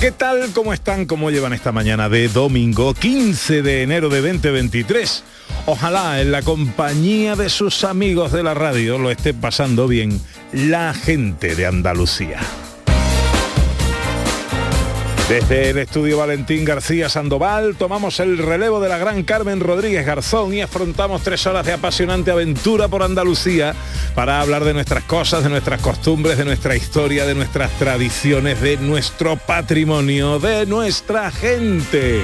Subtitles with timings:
[0.00, 0.50] ¿Qué tal?
[0.52, 1.06] ¿Cómo están?
[1.06, 5.22] ¿Cómo llevan esta mañana de domingo 15 de enero de 2023?
[5.66, 10.20] Ojalá en la compañía de sus amigos de la radio lo esté pasando bien
[10.52, 12.40] la gente de Andalucía.
[15.28, 20.52] Desde el estudio Valentín García Sandoval tomamos el relevo de la gran Carmen Rodríguez Garzón
[20.52, 23.74] y afrontamos tres horas de apasionante aventura por Andalucía
[24.14, 28.76] para hablar de nuestras cosas, de nuestras costumbres, de nuestra historia, de nuestras tradiciones, de
[28.76, 32.22] nuestro patrimonio, de nuestra gente.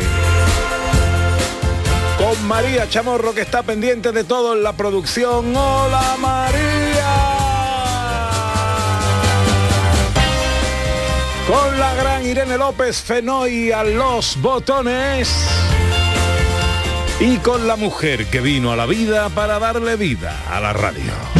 [2.19, 5.57] Con María Chamorro que está pendiente de todo en la producción.
[5.57, 6.80] ¡Hola María!
[11.51, 15.29] Con la gran Irene López Fenoy a los botones
[17.19, 21.40] y con la mujer que vino a la vida para darle vida a la radio.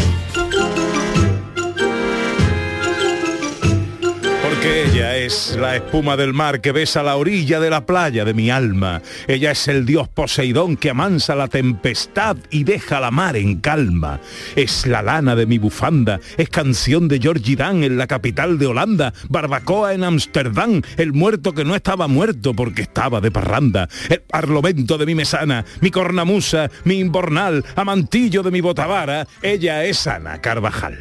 [4.63, 8.51] Ella es la espuma del mar que besa la orilla de la playa de mi
[8.51, 9.01] alma.
[9.27, 14.21] Ella es el dios Poseidón que amansa la tempestad y deja la mar en calma.
[14.57, 18.67] Es la lana de mi bufanda, es canción de Georgie Dan en la capital de
[18.67, 24.21] Holanda, barbacoa en Ámsterdam, el muerto que no estaba muerto porque estaba de parranda, el
[24.21, 29.27] parlamento de mi mesana, mi cornamusa, mi imbornal, amantillo de mi botavara.
[29.41, 30.99] Ella es Ana Carvajal.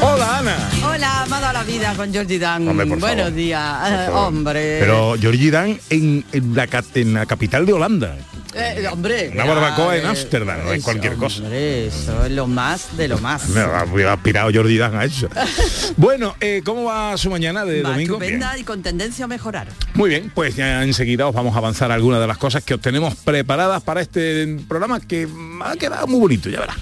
[0.00, 0.70] Hola Ana.
[0.84, 2.66] Hola, amado a la vida con Georgie Dan.
[2.68, 4.78] Hombre, Buenos días, Eh, hombre.
[4.80, 8.16] Pero Georgie Dan en, en la, ca- en la capital de Holanda.
[8.54, 9.30] Eh, hombre.
[9.34, 11.42] Una barbacoa en Ámsterdam, no es cualquier cosa.
[11.42, 13.46] hombre, eso es lo más de lo más.
[13.50, 15.28] Me ha aspirado Jordi Dan a eso.
[15.96, 18.14] bueno, eh, ¿cómo va su mañana de Va domingo?
[18.14, 18.62] estupenda Bien.
[18.62, 19.68] y con tendencia a mejorar.
[19.94, 22.80] Muy bien, pues ya enseguida os vamos a avanzar algunas de las cosas que os
[22.80, 25.28] tenemos preparadas para este programa que
[25.64, 26.76] ha quedado muy bonito, ya verás.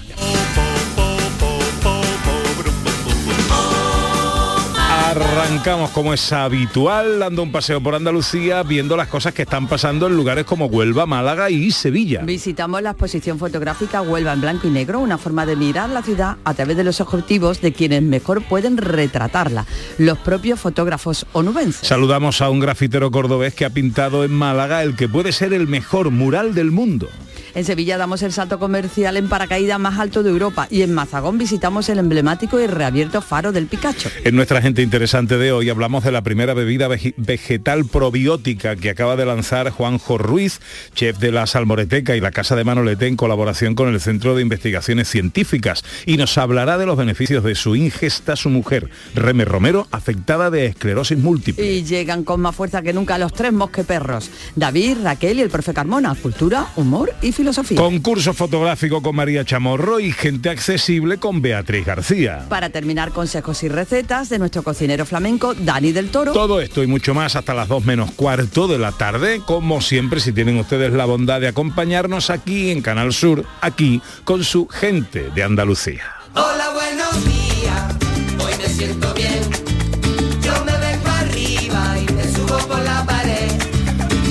[5.07, 10.07] Arrancamos como es habitual, dando un paseo por Andalucía, viendo las cosas que están pasando
[10.07, 12.23] en lugares como Huelva, Málaga y Sevilla.
[12.23, 16.35] Visitamos la exposición fotográfica Huelva en blanco y negro, una forma de mirar la ciudad
[16.43, 19.65] a través de los objetivos de quienes mejor pueden retratarla,
[19.97, 21.87] los propios fotógrafos onubenses.
[21.87, 25.67] Saludamos a un grafitero cordobés que ha pintado en Málaga el que puede ser el
[25.67, 27.07] mejor mural del mundo.
[27.55, 31.37] En Sevilla damos el salto comercial en paracaídas más alto de Europa y en Mazagón
[31.37, 34.09] visitamos el emblemático y reabierto faro del Picacho.
[34.23, 38.89] En nuestra gente interesante de hoy hablamos de la primera bebida vege- vegetal probiótica que
[38.89, 40.59] acaba de lanzar Juanjo Ruiz,
[40.93, 44.41] chef de la Salmoreteca y la Casa de Manolete en colaboración con el Centro de
[44.43, 49.87] Investigaciones Científicas y nos hablará de los beneficios de su ingesta su mujer, Reme Romero,
[49.91, 51.65] afectada de esclerosis múltiple.
[51.65, 55.73] Y llegan con más fuerza que nunca los tres mosqueperros, David, Raquel y el profe
[55.73, 57.46] Carmona, cultura, humor y filosofía.
[57.75, 62.45] Concurso fotográfico con María Chamorro y gente accesible con Beatriz García.
[62.49, 66.33] Para terminar, consejos y recetas de nuestro cocinero flamenco, Dani del Toro.
[66.33, 70.19] Todo esto y mucho más hasta las 2 menos cuarto de la tarde, como siempre
[70.19, 75.29] si tienen ustedes la bondad de acompañarnos aquí en Canal Sur, aquí con su gente
[75.33, 76.03] de Andalucía.
[76.33, 77.95] Hola, buenos días.
[78.39, 79.66] Hoy me siento bien.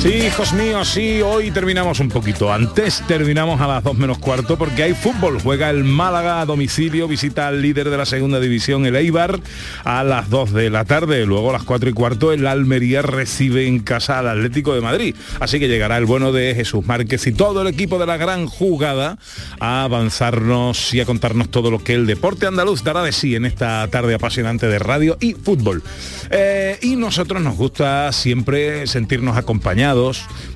[0.07, 2.53] Hijos míos, sí, hoy terminamos un poquito.
[2.53, 7.09] Antes, terminamos a las 2 menos cuarto porque hay fútbol, juega el Málaga a domicilio,
[7.09, 9.41] visita al líder de la segunda división, el Eibar,
[9.83, 13.67] a las 2 de la tarde, luego a las 4 y cuarto el Almería recibe
[13.67, 17.33] en casa al Atlético de Madrid, así que llegará el bueno de Jesús Márquez y
[17.33, 19.19] todo el equipo de la gran jugada
[19.59, 23.45] a avanzarnos y a contarnos todo lo que el deporte andaluz dará de sí en
[23.45, 25.83] esta tarde apasionante de radio y fútbol.
[26.31, 29.96] Eh, y nosotros nos gusta siempre sentirnos acompañados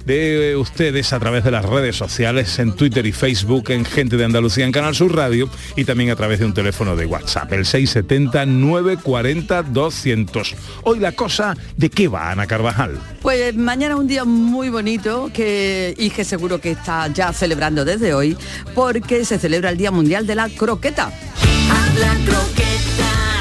[0.05, 4.27] de ustedes a través de las redes sociales, en Twitter y Facebook, en Gente de
[4.27, 7.65] Andalucía en Canal Sur Radio y también a través de un teléfono de WhatsApp, el
[7.65, 10.55] 670-940-200.
[10.83, 12.99] Hoy la cosa, ¿de qué va Ana Carvajal?
[13.23, 17.87] Pues mañana es un día muy bonito que, y que seguro que está ya celebrando
[17.87, 18.37] desde hoy
[18.75, 21.07] porque se celebra el Día Mundial de la Croqueta.
[21.07, 23.41] Haz la croqueta,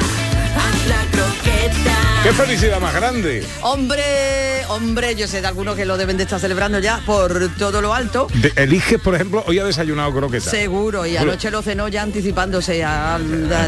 [0.55, 1.28] haz la croqueta.
[2.23, 3.45] ¡Qué felicidad más grande!
[3.61, 4.03] Hombre,
[4.67, 7.93] hombre, yo sé de algunos que lo deben de estar celebrando ya por todo lo
[7.93, 8.27] alto.
[8.33, 10.49] De- eliges, por ejemplo, hoy ha desayunado croqueta.
[10.51, 11.31] Seguro, y Seguro.
[11.31, 13.17] anoche lo cenó ya anticipándose a-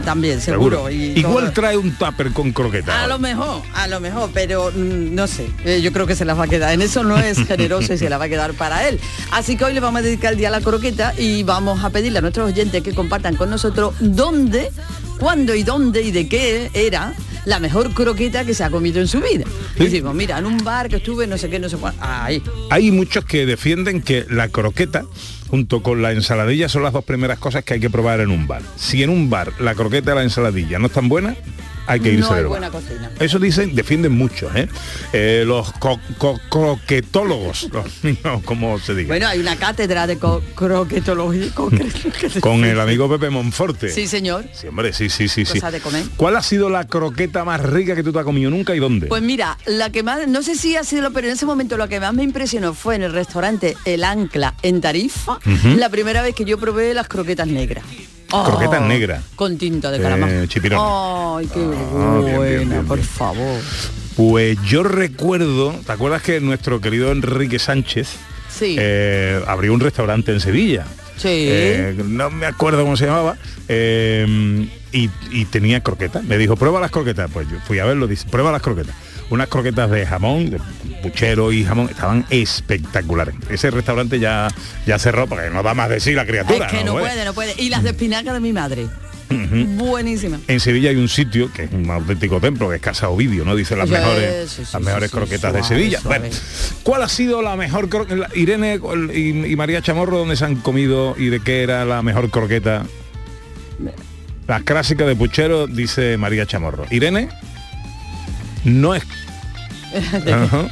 [0.04, 0.90] también, seguro.
[0.92, 1.54] y Igual todo.
[1.54, 3.04] trae un tupper con croqueta.
[3.04, 6.26] A lo mejor, a lo mejor, pero mm, no sé, eh, yo creo que se
[6.26, 6.74] las va a quedar.
[6.74, 9.00] En eso no es generoso y se la va a quedar para él.
[9.32, 11.90] Así que hoy le vamos a dedicar el día a la croqueta y vamos a
[11.90, 14.72] pedirle a nuestros oyentes que compartan con nosotros dónde,
[15.20, 17.14] cuándo y dónde y de qué era
[17.46, 19.46] la mejor croqueta que se ha comido en su vida.
[19.78, 19.86] Sí.
[19.86, 21.94] Decimos, mira, en un bar que estuve, no sé qué, no sé cuál.
[22.00, 22.42] Ahí.
[22.70, 25.06] Hay muchos que defienden que la croqueta
[25.50, 28.48] junto con la ensaladilla son las dos primeras cosas que hay que probar en un
[28.48, 28.62] bar.
[28.78, 31.38] Si en un bar la croqueta y la ensaladilla no están buenas,
[31.88, 33.10] hay que irse No buena cocina.
[33.20, 34.68] Eso dicen, defienden mucho, ¿eh?
[35.14, 37.86] Eh, los co- co- croquetólogos, los,
[38.24, 39.08] no, como se diga.
[39.10, 41.52] Bueno, hay una cátedra de co- croquetología.
[42.42, 43.90] con el amigo Pepe Monforte.
[43.90, 44.46] Sí, señor.
[44.54, 45.60] Sí, hombre, sí, sí, sí, sí.
[45.60, 46.04] De comer.
[46.18, 49.08] ¿Cuál ha sido la croqueta más rica que tú te has comido nunca y dónde?
[49.08, 51.88] Pues mira, la que más, no sé si ha sido, pero en ese momento lo
[51.88, 55.40] que más me impresionó fue en el restaurante El Ancla en Tarifa,
[55.78, 57.84] la primera vez que yo probé las croquetas negras.
[58.32, 59.24] Croquetas negras.
[59.36, 60.48] Con tinta de Eh, calamar.
[60.48, 60.80] chipirón.
[60.82, 63.60] Ay, qué Ah, buena, bien, bien, por favor.
[64.16, 68.10] Pues yo recuerdo, ¿te acuerdas que nuestro querido Enrique Sánchez
[68.50, 68.76] Sí.
[68.80, 70.86] eh, abrió un restaurante en Sevilla?
[71.18, 71.28] Sí.
[71.50, 73.38] Eh, no me acuerdo cómo se llamaba.
[73.68, 76.24] eh, y, y tenía croquetas.
[76.26, 77.30] Me dijo, prueba las croquetas.
[77.32, 78.94] Pues yo fui a verlo, dice, prueba las croquetas.
[79.32, 80.60] Unas croquetas de jamón, de
[81.02, 83.34] puchero y jamón, estaban espectaculares.
[83.50, 84.50] Ese restaurante ya,
[84.86, 86.68] ya cerró porque no da más de sí la criatura.
[86.68, 87.08] es que no puede.
[87.08, 87.54] puede, no puede.
[87.58, 88.88] Y las de espinaca de mi madre.
[89.30, 90.40] Buenísima.
[90.48, 93.56] En Sevilla hay un sitio que es un auténtico templo, que es Casa Ovidio, ¿no?
[93.56, 96.00] Dice las Sí, mejores, sí, sí, las mejores croquetas de Sevilla.
[96.04, 96.26] Bueno,
[96.84, 98.28] ¿cuál ha sido la mejor croqueta?
[98.36, 98.80] Irene
[99.14, 102.84] y, y María Chamorro, ¿dónde se han comido y de qué era la mejor croqueta?
[104.48, 106.86] Las clásicas de puchero, dice María Chamorro.
[106.90, 107.30] Irene,
[108.66, 109.04] no es...
[110.34, 110.68] Ajá.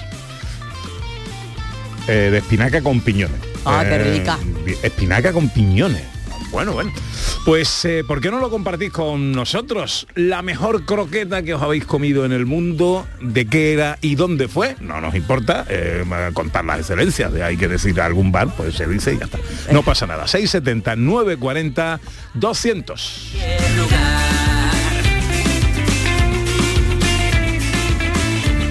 [2.07, 3.39] Eh, de espinaca con piñones.
[3.65, 4.37] Ah, qué Eh, rica.
[4.83, 6.03] Espinaca con piñones.
[6.51, 6.91] Bueno, bueno.
[7.45, 10.07] Pues, eh, ¿por qué no lo compartís con nosotros?
[10.15, 14.47] La mejor croqueta que os habéis comido en el mundo, de qué era y dónde
[14.47, 14.75] fue.
[14.79, 17.31] No nos importa eh, contar las excelencias.
[17.31, 19.37] De hay que decir a algún bar, pues se dice y ya está.
[19.71, 20.27] No pasa nada.
[20.27, 21.99] 670 940
[22.33, 23.31] 200.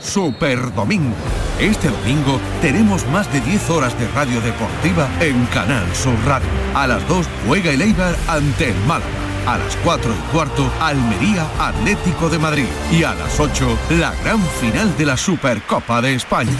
[0.00, 1.14] Super Domingo.
[1.60, 6.48] Este domingo tenemos más de 10 horas de radio deportiva en Canal Sur Radio.
[6.74, 9.27] A las 2 juega el Eibar ante el Málaga.
[9.48, 12.66] A las 4 y cuarto, Almería Atlético de Madrid.
[12.92, 16.52] Y a las 8, la gran final de la Supercopa de España.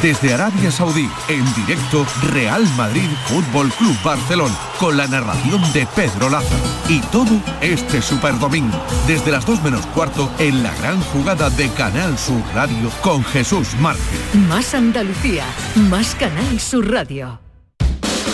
[0.00, 6.30] Desde Arabia Saudí, en directo, Real Madrid Fútbol Club Barcelona, con la narración de Pedro
[6.30, 6.62] Lázaro.
[6.88, 11.68] Y todo este Super Domingo, desde las 2 menos cuarto, en la gran jugada de
[11.72, 14.02] Canal Sur Radio con Jesús Márquez.
[14.48, 15.44] Más Andalucía,
[15.90, 17.38] más Canal Sur Radio.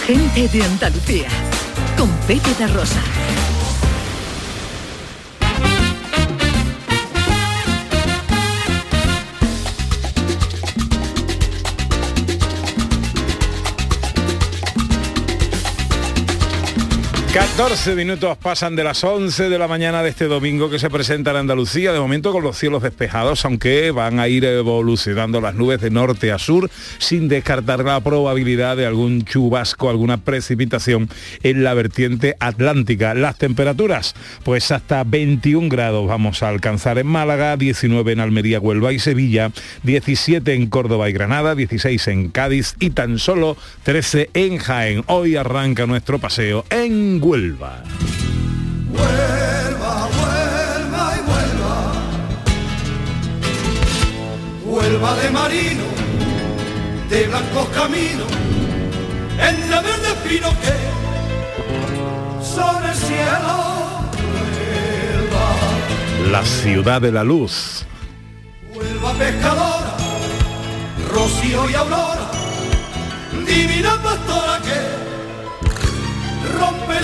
[0.06, 1.28] Gente de Andalucía
[1.98, 3.00] con Pepe Rosa.
[17.36, 21.32] Catorce minutos pasan de las 11 de la mañana de este domingo que se presenta
[21.32, 25.82] en Andalucía, de momento con los cielos despejados, aunque van a ir evolucionando las nubes
[25.82, 31.10] de norte a sur, sin descartar la probabilidad de algún chubasco, alguna precipitación
[31.42, 33.12] en la vertiente atlántica.
[33.12, 38.94] Las temperaturas, pues hasta 21 grados vamos a alcanzar en Málaga, 19 en Almería, Huelva
[38.94, 39.50] y Sevilla,
[39.82, 45.04] 17 en Córdoba y Granada, 16 en Cádiz y tan solo 13 en Jaén.
[45.06, 47.82] Hoy arranca nuestro paseo en Huelva.
[48.88, 51.74] Vuelva, vuelva y vuelva.
[54.64, 55.86] Vuelva de marino,
[57.10, 58.30] de blancos caminos,
[59.40, 60.74] entre verdes pinos que
[62.44, 63.56] son el cielo.
[66.30, 67.84] La ciudad de la luz.
[68.72, 69.96] Huelva pescadora,
[71.12, 72.30] rocío y aurora,
[73.44, 75.06] divina pastora que
[76.58, 76.95] rompe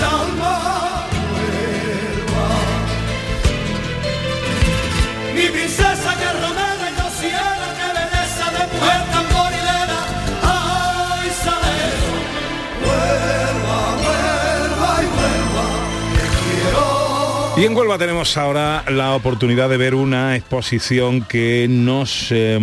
[17.63, 22.59] Y en Huelva tenemos ahora la oportunidad de ver una exposición que nos eh,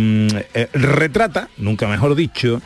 [0.53, 2.61] eh, retrata, nunca mejor dicho,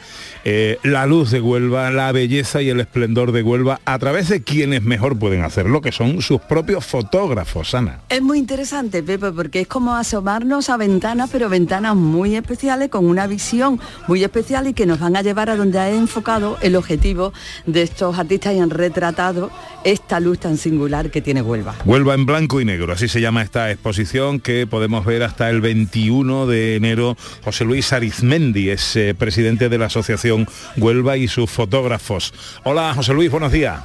[0.47, 4.43] eh, la luz de Huelva, la belleza y el esplendor de Huelva a través de
[4.43, 8.01] quienes mejor pueden hacerlo, que son sus propios fotógrafos, Ana.
[8.09, 13.07] Es muy interesante, Pepe, porque es como asomarnos a ventanas, pero ventanas muy especiales, con
[13.07, 16.75] una visión muy especial y que nos van a llevar a donde ha enfocado el
[16.75, 17.33] objetivo
[17.65, 19.49] de estos artistas y han retratado
[19.83, 21.75] esta luz tan singular que tiene Huelva.
[21.85, 25.61] Huelva en blanco y negro, así se llama esta exposición que podemos ver hasta el
[25.61, 27.17] 21 de enero.
[27.43, 30.34] José Luis Arizmendi es eh, presidente de la Asociación
[30.77, 32.33] Huelva y sus fotógrafos.
[32.63, 33.79] Hola José Luis, buenos días.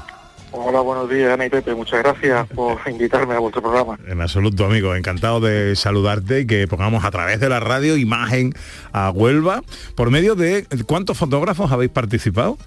[0.52, 1.74] Hola, buenos días, Ana y Pepe.
[1.76, 3.98] Muchas gracias por invitarme a vuestro programa.
[4.08, 4.96] En absoluto, amigo.
[4.96, 8.52] Encantado de saludarte y que pongamos a través de la radio imagen
[8.92, 9.62] a Huelva.
[9.94, 10.66] Por medio de...
[10.86, 12.58] ¿Cuántos fotógrafos habéis participado?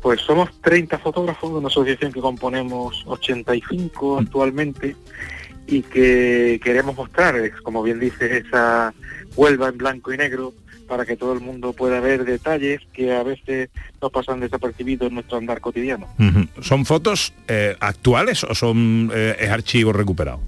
[0.00, 4.96] Pues somos 30 fotógrafos de una asociación que componemos 85 actualmente
[5.66, 8.94] y que queremos mostrar, como bien dice, esa
[9.36, 10.54] Huelva en blanco y negro
[10.94, 13.68] para que todo el mundo pueda ver detalles que a veces
[14.00, 16.06] nos pasan desapercibidos en nuestro andar cotidiano.
[16.60, 20.38] ¿Son fotos eh, actuales o son eh, es archivo recuperado?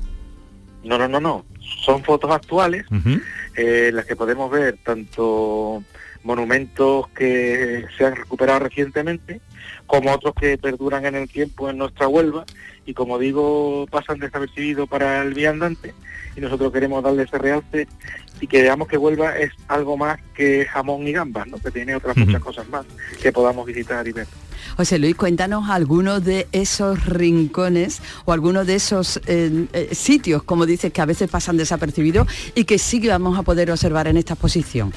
[0.85, 1.45] No, no, no, no.
[1.85, 3.21] Son fotos actuales Ujú.
[3.57, 5.83] eh, en las que podemos ver tanto
[6.23, 9.41] monumentos que se han recuperado recientemente
[9.87, 12.45] como otros que perduran en el tiempo en nuestra Huelva
[12.85, 15.95] y como digo pasan desapercibidos para el viandante
[16.37, 17.88] y nosotros queremos darle ese realce
[18.40, 21.59] y que veamos que Huelva es algo más que jamón y gambas, ¿no?
[21.59, 22.85] que tiene otras muchas cosas más
[23.23, 24.26] que podamos visitar y ver.
[24.76, 30.66] José Luis, cuéntanos algunos de esos rincones o algunos de esos eh, eh, sitios, como
[30.66, 34.19] dices, que a veces pasan desapercibidos y que sí que vamos a poder observar en
[34.19, 34.93] esta exposición.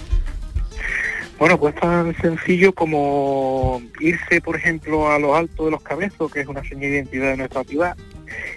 [1.39, 6.41] Bueno, pues tan sencillo como irse, por ejemplo, a lo alto de los cabezos, que
[6.41, 7.95] es una señal de identidad de nuestra ciudad,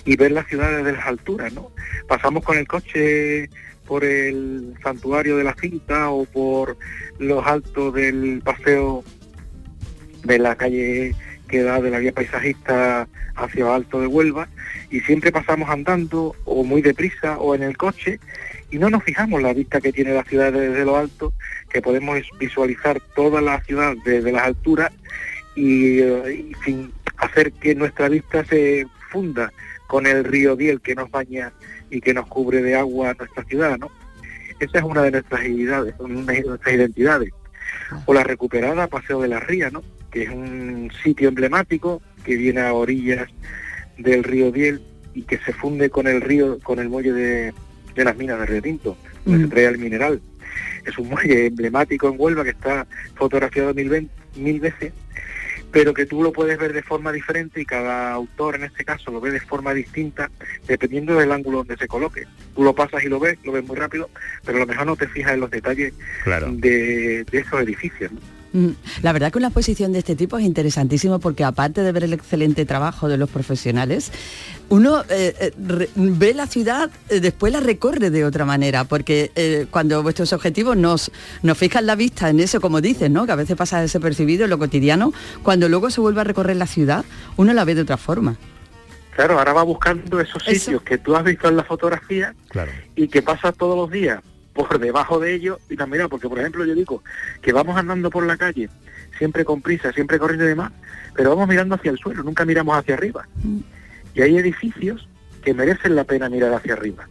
[0.05, 1.71] y ver la ciudad desde las alturas, ¿no?
[2.09, 3.49] Pasamos con el coche
[3.87, 6.77] por el santuario de la cinta o por
[7.21, 9.05] los altos del paseo
[10.25, 11.15] de la calle
[11.47, 14.49] que da de la vía paisajista hacia alto de Huelva
[14.91, 18.19] y siempre pasamos andando o muy deprisa o en el coche
[18.73, 21.35] y no nos fijamos la vista que tiene la ciudad desde lo alto,
[21.69, 24.91] que podemos visualizar toda la ciudad desde las alturas
[25.55, 29.53] y, eh, y sin hacer que nuestra vista se funda
[29.87, 31.53] con el río Diel que nos baña
[31.91, 33.91] y que nos cubre de agua nuestra ciudad, ¿no?
[34.59, 37.31] Esa es una de nuestras identidades, una de nuestras identidades.
[38.07, 39.83] O la recuperada Paseo de la Ría, ¿no?
[40.11, 43.29] Que es un sitio emblemático que viene a orillas
[43.99, 47.53] del río Diel y que se funde con el río, con el muelle de,
[47.95, 50.21] de las minas de Río Tinto, donde se trae el mineral.
[50.87, 54.93] Es un muelle emblemático en Huelva que está fotografiado mil, veces,
[55.71, 59.11] pero que tú lo puedes ver de forma diferente y cada autor en este caso
[59.11, 60.31] lo ve de forma distinta
[60.67, 62.25] dependiendo del ángulo donde se coloque.
[62.55, 64.11] Tú lo pasas y lo ves, lo ves muy rápido,
[64.45, 65.95] pero a lo mejor no te fijas en los detalles
[66.25, 66.49] Claro.
[66.53, 68.13] de, de esos edificios.
[68.13, 68.21] ¿no?
[68.53, 72.05] Mm, La verdad que una exposición de este tipo es interesantísimo porque aparte de ver
[72.05, 74.13] el excelente trabajo de los profesionales,
[74.73, 79.31] uno eh, eh, re- ve la ciudad, eh, después la recorre de otra manera, porque
[79.35, 81.11] eh, cuando vuestros objetivos nos,
[81.43, 83.27] nos fijan la vista en eso, como dices, ¿no?
[83.27, 85.13] que a veces pasa desapercibido en lo cotidiano,
[85.43, 87.05] cuando luego se vuelve a recorrer la ciudad,
[87.37, 88.37] uno la ve de otra forma.
[89.15, 90.65] Claro, ahora va buscando esos Eso.
[90.65, 92.73] sitios que tú has visto en la fotografía Claro.
[92.97, 94.23] y que pasas todos los días
[94.55, 97.03] por debajo de ellos y también, porque por ejemplo yo digo
[97.43, 98.71] que vamos andando por la calle,
[99.19, 100.73] siempre con prisa, siempre corriendo y demás,
[101.15, 103.29] pero vamos mirando hacia el suelo, nunca miramos hacia arriba.
[104.15, 105.09] Y hay edificios
[105.43, 107.09] que merecen la pena mirar hacia arriba.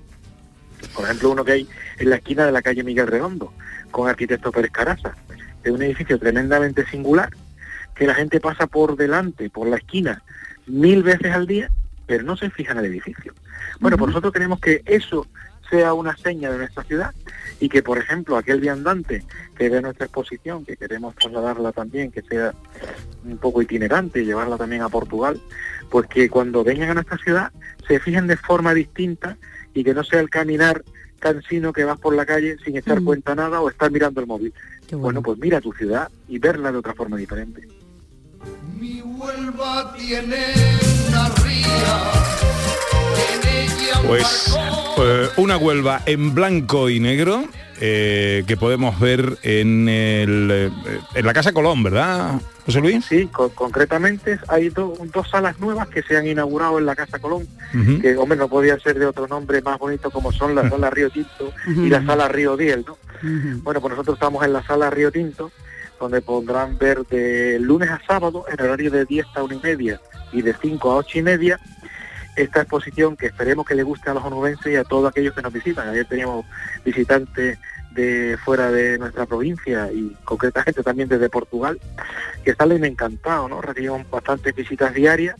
[0.93, 3.53] Por ejemplo, uno que hay en la esquina de la calle Miguel Redondo,
[3.91, 5.15] con arquitecto Pérez Carasa.
[5.63, 7.29] Es un edificio tremendamente singular,
[7.95, 10.23] que la gente pasa por delante, por la esquina,
[10.65, 11.69] mil veces al día,
[12.07, 13.33] pero no se fija en el edificio.
[13.79, 15.27] Bueno, pues nosotros queremos que eso
[15.71, 17.15] sea una seña de nuestra ciudad
[17.59, 19.23] y que, por ejemplo, aquel viandante
[19.55, 22.53] que ve nuestra exposición, que queremos trasladarla también, que sea
[23.25, 25.39] un poco itinerante y llevarla también a Portugal,
[25.89, 27.51] pues que cuando vengan a nuestra ciudad
[27.87, 29.37] se fijen de forma distinta
[29.73, 30.83] y que no sea el caminar
[31.19, 33.05] cansino que vas por la calle sin echar Mm.
[33.05, 34.53] cuenta nada o estar mirando el móvil.
[34.87, 37.67] Qué Bueno, pues mira tu ciudad y verla de otra forma diferente.
[38.79, 40.53] Mi Huelva tiene
[41.07, 42.11] una ría,
[44.07, 44.55] Pues
[44.99, 47.43] eh, una Huelva en blanco y negro
[47.79, 50.69] eh, que podemos ver en, el, eh,
[51.15, 53.05] en la Casa Colón, ¿verdad, José Luis?
[53.05, 57.19] Sí, co- concretamente hay do- dos salas nuevas que se han inaugurado en la Casa
[57.19, 57.47] Colón,
[58.01, 61.09] que hombre no podía ser de otro nombre más bonito como son la sala Río
[61.09, 62.97] Tinto y la sala Río Diel, ¿no?
[63.63, 65.51] Bueno, pues nosotros estamos en la sala Río Tinto,
[65.99, 70.01] donde podrán ver de lunes a sábado, en horario de 10 a 1 y media
[70.33, 71.59] y de 5 a 8 y media,
[72.35, 75.41] esta exposición que esperemos que le guste a los onubenses y a todos aquellos que
[75.41, 75.89] nos visitan.
[75.89, 76.45] Ayer teníamos
[76.83, 77.59] visitantes
[77.91, 81.79] de fuera de nuestra provincia y concretamente también desde Portugal,
[82.43, 83.61] que salen encantados, ¿no?
[83.61, 85.35] Recibimos bastantes visitas diarias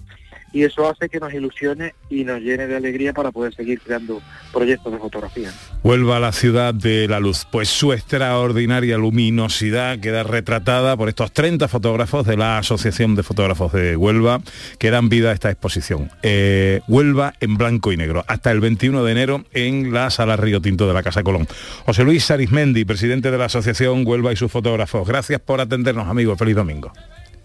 [0.54, 4.22] y eso hace que nos ilusione y nos llene de alegría para poder seguir creando
[4.52, 5.52] proyectos de fotografía.
[5.84, 7.46] Huelva, la ciudad de la luz.
[7.50, 13.72] Pues su extraordinaria luminosidad queda retratada por estos 30 fotógrafos de la Asociación de Fotógrafos
[13.72, 14.42] de Huelva
[14.78, 16.12] que dan vida a esta exposición.
[16.24, 20.62] Eh, Huelva en blanco y negro, hasta el 21 de enero en la Sala Río
[20.62, 21.48] Tinto de la Casa Colón.
[21.86, 25.08] José Luis Arismendi, presidente de la Asociación Huelva y sus fotógrafos.
[25.08, 26.38] Gracias por atendernos, amigos.
[26.38, 26.92] Feliz domingo.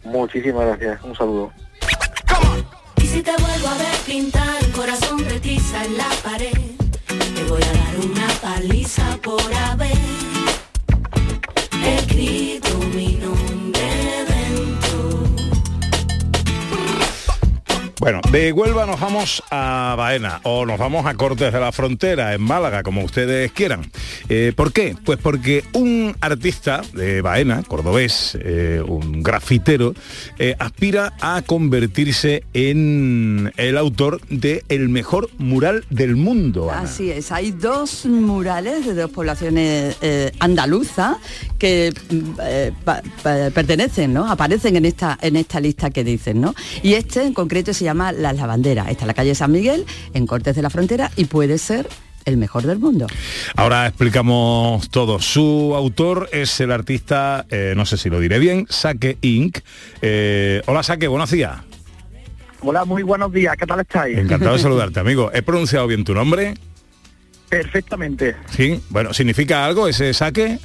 [0.04, 1.02] Muchísimas gracias.
[1.02, 1.52] Un saludo.
[3.06, 6.58] Y si te vuelvo a ver pintar el corazón tiza en la pared,
[7.36, 9.96] te voy a dar una paliza por haber
[11.84, 12.65] escrito
[18.06, 22.34] Bueno, de Huelva nos vamos a Baena o nos vamos a Cortes de la Frontera,
[22.34, 23.90] en Málaga, como ustedes quieran.
[24.28, 24.94] Eh, ¿Por qué?
[25.04, 29.92] Pues porque un artista de Baena, cordobés, eh, un grafitero,
[30.38, 36.70] eh, aspira a convertirse en el autor de el mejor mural del mundo.
[36.70, 39.96] Así es, hay dos murales de dos poblaciones
[40.38, 41.16] andaluzas
[41.58, 44.30] que mm, pertenecen, ¿no?
[44.30, 46.54] Aparecen en esta, en esta lista que dicen, ¿no?
[46.84, 48.88] Y este en concreto se llama Las Lavanderas.
[48.88, 51.88] Está en la calle San Miguel, en Cortes de la Frontera, y puede ser
[52.24, 53.06] el mejor del mundo.
[53.54, 55.20] Ahora explicamos todo.
[55.20, 59.58] Su autor es el artista, eh, no sé si lo diré bien, Saque Inc.
[60.02, 61.58] Eh, hola Saque, buenos días.
[62.60, 64.18] Hola, muy buenos días, ¿qué tal estáis?
[64.18, 65.30] Encantado de saludarte, amigo.
[65.32, 66.54] ¿He pronunciado bien tu nombre?
[67.48, 68.34] Perfectamente.
[68.50, 68.80] Sí.
[68.90, 70.58] Bueno, ¿significa algo ese saque?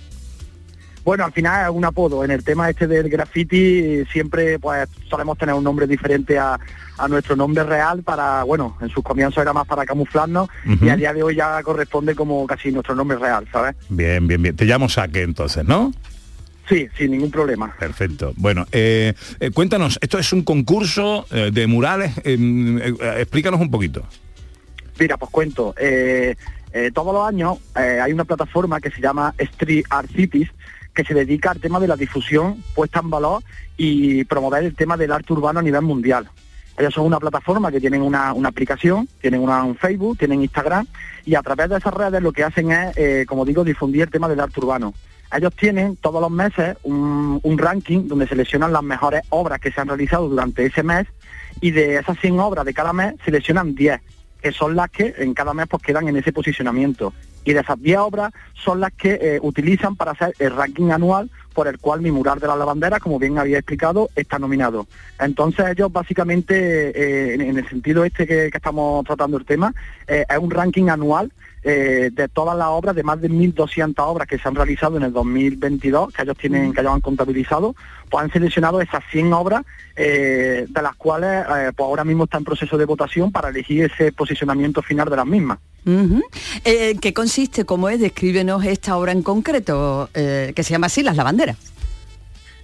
[1.03, 2.23] Bueno, al final es un apodo.
[2.23, 6.59] En el tema este del graffiti siempre pues solemos tener un nombre diferente a,
[6.97, 10.47] a nuestro nombre real para, bueno, en sus comienzos era más para camuflarnos
[10.81, 13.75] y a día de hoy ya corresponde como casi nuestro nombre real, ¿sabes?
[13.89, 14.55] Bien, bien, bien.
[14.55, 15.91] Te llamo Saque entonces, ¿no?
[16.69, 17.75] Sí, sin ningún problema.
[17.79, 18.33] Perfecto.
[18.37, 22.15] Bueno, eh, eh, cuéntanos, esto es un concurso eh, de murales.
[22.23, 22.37] eh,
[23.01, 24.05] eh, explícanos un poquito.
[24.99, 25.73] Mira, pues cuento.
[26.93, 30.49] todos los años hay una plataforma que se llama Street Art Cities
[30.93, 33.43] que se dedica al tema de la difusión, puesta en valor
[33.77, 36.29] y promover el tema del arte urbano a nivel mundial.
[36.77, 40.87] Ellos son una plataforma que tienen una, una aplicación, tienen un Facebook, tienen Instagram
[41.25, 44.09] y a través de esas redes lo que hacen es, eh, como digo, difundir el
[44.09, 44.93] tema del arte urbano.
[45.35, 49.79] Ellos tienen todos los meses un, un ranking donde seleccionan las mejores obras que se
[49.79, 51.07] han realizado durante ese mes
[51.61, 54.01] y de esas 100 obras de cada mes seleccionan 10
[54.41, 57.13] que son las que en cada mes pues quedan en ese posicionamiento.
[57.43, 61.29] Y de esas 10 obras son las que eh, utilizan para hacer el ranking anual
[61.53, 64.87] por el cual mi mural de la lavandera, como bien había explicado, está nominado.
[65.19, 66.55] Entonces ellos básicamente,
[66.89, 69.73] eh, en, en el sentido este que, que estamos tratando el tema,
[70.07, 71.31] eh, es un ranking anual
[71.63, 75.03] eh, de todas las obras, de más de 1.200 obras que se han realizado en
[75.03, 77.75] el 2022, que ellos tienen, que ellos han contabilizado,
[78.09, 79.63] pues han seleccionado esas 100 obras,
[79.95, 84.81] de las cuales pues ahora mismo está en proceso de votación para elegir ese posicionamiento
[84.81, 85.59] final de las mismas.
[85.85, 87.65] Eh, ¿Qué consiste?
[87.65, 87.99] ¿Cómo es?
[87.99, 91.57] Descríbenos esta obra en concreto, eh, que se llama así, Las Lavanderas.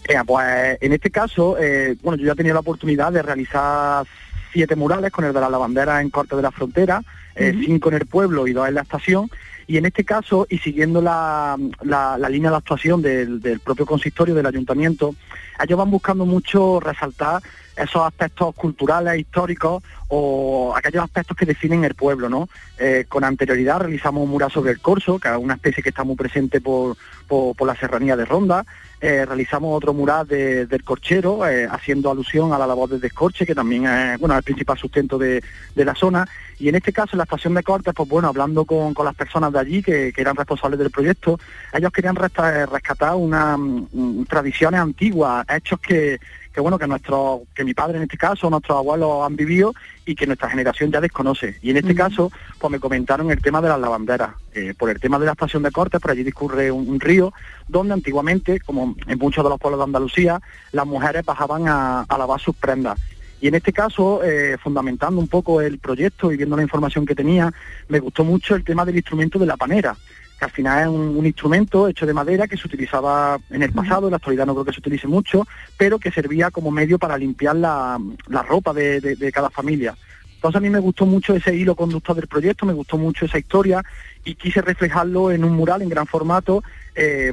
[0.08, 4.06] Eh, pues en este caso, eh, bueno, yo ya he tenido la oportunidad de realizar
[4.54, 7.04] siete murales con el de la lavandera en Corte de la Frontera,
[7.36, 9.30] cinco en el pueblo y dos en la estación.
[9.68, 14.46] Y en este caso, y siguiendo la, la- línea de actuación del, propio consistorio del
[14.46, 15.14] ayuntamiento,
[15.62, 17.42] ellos van buscando mucho resaltar
[17.76, 22.48] esos aspectos culturales, históricos o aquellos aspectos que definen el pueblo, ¿no?
[22.80, 26.04] Eh, con anterioridad realizamos un mural sobre el corso, que es una especie que está
[26.04, 26.96] muy presente por,
[27.28, 28.66] por, la serranía de Ronda.
[29.00, 33.46] Eh, realizamos otro mural de- del corchero, eh, haciendo alusión a la labor del descorche,
[33.46, 35.44] que también es, bueno, el principal sustento de,
[35.76, 36.28] de la zona.
[36.60, 39.16] Y en este caso, en la estación de Cortes, pues bueno, hablando con, con las
[39.16, 41.40] personas de allí que, que eran responsables del proyecto,
[41.72, 46.20] ellos querían resta- rescatar unas mm, tradiciones antiguas, hechos que,
[46.52, 49.74] que bueno, que nuestro, que mi padre en este caso, nuestros abuelos han vivido
[50.08, 51.58] y que nuestra generación ya desconoce.
[51.62, 54.32] Y en este caso, pues me comentaron el tema de las lavanderas.
[54.54, 57.32] Eh, por el tema de la estación de cortes, por allí discurre un, un río
[57.68, 60.42] donde antiguamente, como en muchos de los pueblos de Andalucía,
[60.72, 62.98] las mujeres bajaban a, a lavar sus prendas.
[63.40, 67.14] Y en este caso, eh, fundamentando un poco el proyecto y viendo la información que
[67.16, 67.54] tenía,
[67.88, 69.96] me gustó mucho el tema del instrumento de la panera,
[70.40, 73.72] que al final es un, un instrumento hecho de madera que se utilizaba en el
[73.74, 75.46] pasado, en la actualidad no creo que se utilice mucho,
[75.78, 79.96] pero que servía como medio para limpiar la, la ropa de, de- de cada familia.
[80.36, 83.40] Entonces a mí me gustó mucho ese hilo conductor del proyecto, me gustó mucho esa
[83.40, 83.84] historia
[84.24, 86.64] y quise reflejarlo en un mural en gran formato
[86.96, 87.32] eh,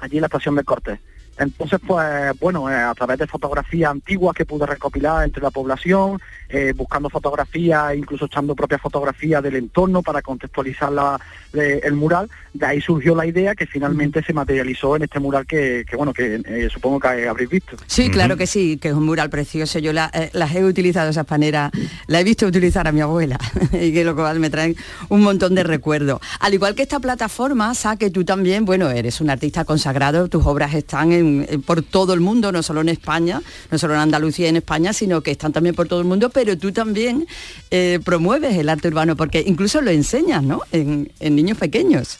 [0.00, 1.00] allí en la estación de Cortes.
[1.38, 6.20] Entonces, pues bueno, eh, a través de fotografías antiguas que pude recopilar entre la población,
[6.48, 11.20] eh, buscando fotografías, incluso echando propias fotografías del entorno para contextualizar la-
[11.52, 15.46] de- el mural, de ahí surgió la idea que finalmente se materializó en este mural
[15.46, 17.76] que, que, bueno, que eh, supongo que habréis visto.
[17.86, 19.78] Sí, claro que sí, que es un mural precioso.
[19.78, 21.70] Yo la- eh, las he utilizado esas paneras,
[22.06, 23.38] la he visto utilizar a mi abuela,
[23.72, 24.76] y que lo cual me traen
[25.08, 26.20] un montón de recuerdos.
[26.40, 30.46] Al igual que esta plataforma, Sa, que tú también, bueno, eres un artista consagrado, tus
[30.46, 34.00] obras están en- en- por todo el mundo, no solo en España, no solo en
[34.00, 37.26] Andalucía y en España, sino que están también por todo el mundo, pero tú también
[37.70, 40.60] eh, promueves el arte urbano, porque incluso lo enseñas, ¿no?
[40.72, 42.18] En, niños pequeños.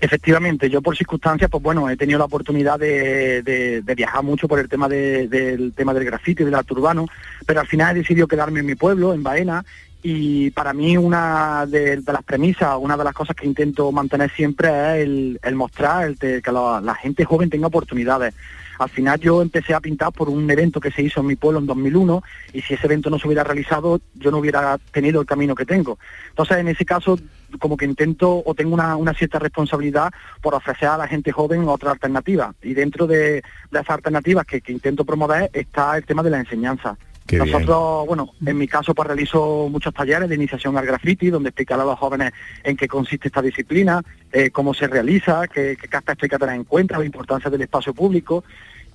[0.00, 4.68] Efectivamente, yo por circunstancias, pues bueno, he tenido la oportunidad de, viajar mucho por el
[4.68, 7.06] tema de- del tema del grafiti del arte urbano,
[7.46, 9.64] pero al final he decidido quedarme en mi pueblo, en Baena,
[10.06, 14.68] y para mí una de, las premisas, una de las cosas que intento mantener siempre
[14.68, 15.08] es
[15.42, 18.34] el, mostrar que la, gente joven tenga oportunidades.
[18.78, 21.58] Al final yo empecé a pintar por un evento que se hizo en mi pueblo
[21.58, 25.26] en 2001 y si ese evento no se hubiera realizado yo no hubiera tenido el
[25.26, 25.98] camino que tengo.
[26.28, 27.18] Entonces en ese caso
[27.58, 30.12] como que intento o tengo una, cierta responsabilidad
[30.42, 35.06] por ofrecer a la gente joven otra alternativa y dentro de, esas alternativas que intento
[35.06, 36.98] promover está el tema de la enseñanza.
[37.32, 41.80] Nosotros, bueno, en mi caso pues realizo muchos talleres de iniciación al graffiti, donde explicar
[41.80, 42.32] a los jóvenes
[42.62, 46.54] en qué consiste esta disciplina, eh, cómo se realiza, qué, qué aspectos hay que tener
[46.54, 48.44] en cuenta, la importancia del espacio público.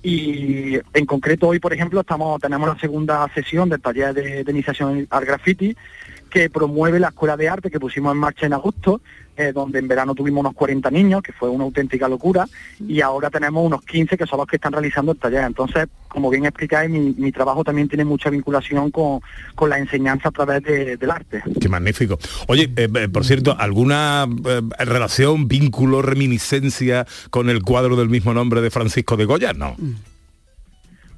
[0.02, 4.52] Y en concreto hoy, por ejemplo, estamos tenemos la segunda sesión del taller de, de
[4.52, 5.76] iniciación al graffiti
[6.30, 9.00] que promueve la Escuela de Arte que pusimos en marcha en agosto,
[9.36, 12.46] eh, donde en verano tuvimos unos 40 niños, que fue una auténtica locura,
[12.86, 15.44] y ahora tenemos unos 15 que son los que están realizando el taller.
[15.44, 19.20] Entonces, como bien explicáis, mi, mi trabajo también tiene mucha vinculación con,
[19.54, 21.42] con la enseñanza a través de- del arte.
[21.60, 22.18] Qué magnífico.
[22.48, 28.34] Oye, eh, eh, por cierto, ¿alguna eh, relación, vínculo, reminiscencia con el cuadro del mismo
[28.34, 29.52] nombre de Francisco de Goya?
[29.54, 29.74] No.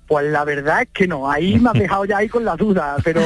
[0.07, 2.97] Pues la verdad es que no, ahí me has dejado ya ahí con la duda,
[3.03, 3.21] pero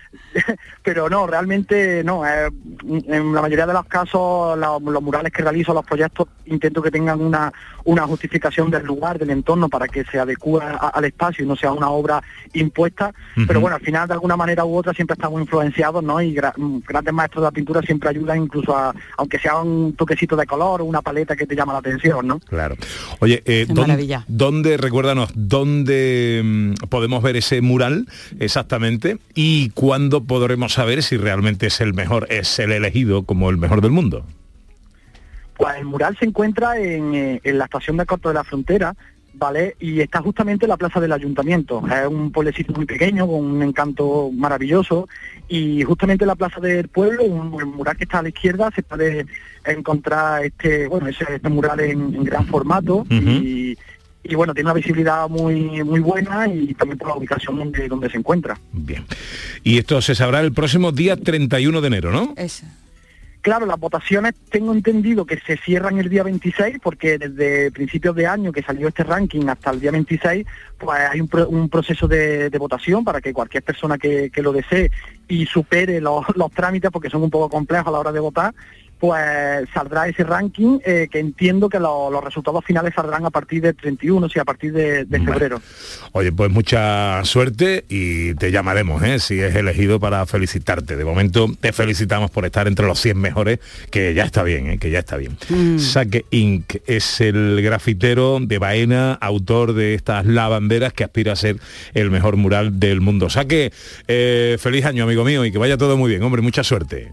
[0.82, 2.26] pero no, realmente no.
[2.26, 2.48] eh,
[3.08, 6.90] en la mayoría de los casos, la- los murales que realizo, los proyectos, intento que
[6.90, 7.52] tengan una,
[7.84, 11.56] una justificación del lugar, del entorno, para que se adecue a- al espacio y no
[11.56, 13.12] sea una obra impuesta.
[13.46, 16.20] Pero bueno, al final, de alguna manera u otra, siempre estamos influenciados, ¿no?
[16.20, 19.94] Y gra- mm, grandes maestros de la pintura siempre ayudan incluso a, aunque sea un
[19.94, 22.38] toquecito de color o una paleta que te llama la atención, ¿no?
[22.40, 22.76] Claro.
[23.20, 28.06] Oye, eh, ¿dónde, dónde, recuérdanos, dónde mm, podemos ver ese mural
[28.38, 33.56] exactamente y cuándo podremos saber si realmente es el mejor, es el elegido como el
[33.56, 34.24] mejor del mundo?
[35.56, 38.94] Pues el mural se encuentra en, eh, en la estación de Corto de la Frontera,
[39.36, 39.76] ¿vale?
[39.80, 41.82] Y está justamente en la plaza del ayuntamiento.
[41.86, 45.08] Es un pueblecito muy pequeño, con un encanto maravilloso.
[45.48, 48.82] Y justamente en la plaza del pueblo, un, mural que está a la izquierda, se
[48.82, 49.26] puede
[49.64, 53.06] encontrar este, bueno, ese, este mural en, en gran formato.
[53.10, 53.76] y,
[54.28, 58.10] y, bueno, tiene una visibilidad muy muy buena y también por la ubicación donde, donde
[58.10, 58.58] se encuentra.
[59.62, 62.34] Y esto se sabrá el próximo día 31 de enero, ¿no?
[63.42, 68.26] Claro, las votaciones tengo entendido que se cierran el día 26 porque desde principios de
[68.26, 70.44] año que salió este ranking hasta el día 26,
[70.78, 74.42] pues hay un, pro- un proceso de, de votación para que cualquier persona que, que
[74.42, 74.90] lo desee
[75.28, 78.52] y supere los, los trámites, porque son un poco complejos a la hora de votar,
[78.98, 83.62] pues saldrá ese ranking eh, que entiendo que lo- los resultados finales saldrán a partir
[83.62, 85.60] del 31, o sea, a partir de, de febrero.
[86.12, 89.18] Oye, pues mucha suerte y te llamaremos, ¿eh?
[89.18, 90.96] si es elegido para felicitarte.
[90.96, 93.58] De momento te felicitamos por estar entre los 100 mejores,
[93.90, 94.78] que ya está bien, ¿eh?
[94.78, 95.36] que ya está bien.
[95.78, 96.76] Saque Inc.
[96.86, 101.56] es el grafitero de Baena, autor de estas lavanderas que aspira a ser
[101.94, 103.28] el mejor mural del mundo.
[103.30, 103.72] Saque,
[104.08, 107.12] eh, feliz año, amigo mío, y que vaya todo muy bien, hombre, mucha suerte.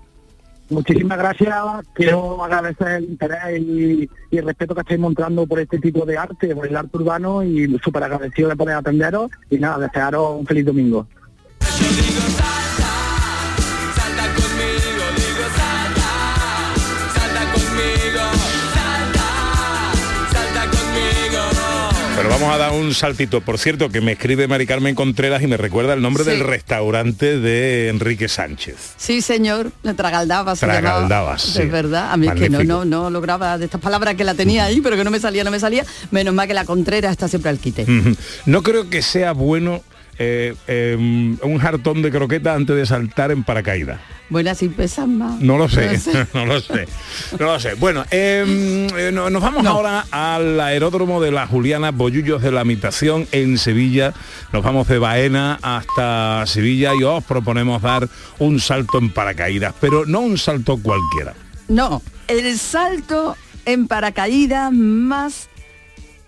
[0.70, 1.56] Muchísimas gracias,
[1.94, 6.56] quiero agradecer el interés y, el respeto que estáis mostrando por este tipo de arte,
[6.56, 10.66] por el arte urbano y súper agradecido de poder atenderos y nada, desearos un feliz
[10.66, 11.06] domingo.
[22.24, 23.42] Pero vamos a dar un saltito.
[23.42, 26.30] Por cierto, que me escribe Mari Carmen Contreras y me recuerda el nombre Sí.
[26.30, 28.94] del restaurante de Enrique Sánchez.
[28.98, 31.38] Sí, señor, Tragaldaba se Tragaldaba, llamaba.
[31.38, 31.62] sí.
[31.62, 32.86] Es verdad, a mí es que no, Magnífico.
[32.86, 35.44] no, no lograba de estas palabras que la tenía ahí, pero que no me salía,
[35.44, 35.86] no me salía.
[36.12, 37.86] Menos mal que la Contreras está siempre al quite.
[38.46, 39.84] No creo que sea bueno
[40.20, 44.00] eh, eh, un jartón de croqueta antes de saltar en paracaídas.
[44.30, 45.40] Bueno, así pesan más.
[45.42, 46.00] No lo sé,
[46.34, 46.88] No lo sé,
[47.40, 47.76] no lo sé.
[47.76, 52.62] Bueno, eh, eh, no- nos vamos ahora al aeródromo de la Juliana Bollullos de la
[52.62, 54.14] Habitación en Sevilla.
[54.52, 58.08] Nos vamos de Baena hasta Sevilla y os proponemos dar
[58.40, 61.34] un salto en paracaídas, pero no un salto cualquiera.
[61.68, 65.48] No, el salto en paracaídas más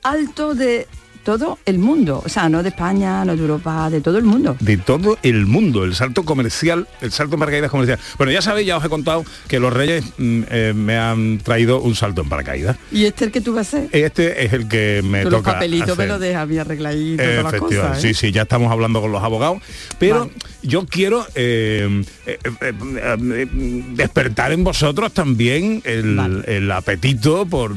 [0.03, 0.87] alto de
[1.25, 2.21] todo el mundo.
[2.23, 4.55] O sea, no de España, no de Europa, de todo el mundo.
[4.59, 7.99] de todo el mundo, el salto comercial, el salto en paracaídas comercial.
[8.17, 11.81] Bueno, ya sabéis, ya os he contado que los reyes mm, eh, me han traído
[11.81, 12.77] un salto en paracaídas.
[12.91, 13.89] ¿Y este el que tú vas a hacer?
[13.91, 16.07] Este es el que me Tú los toca papelitos me hacer.
[16.09, 17.97] los dejas bien arregladito, todas las cosas.
[17.97, 18.01] ¿eh?
[18.01, 19.61] sí, sí, ya estamos hablando con los abogados,
[19.97, 20.29] pero
[20.65, 23.47] yo quiero eh, eh, eh,
[23.91, 27.75] despertar en vosotros también el, el apetito por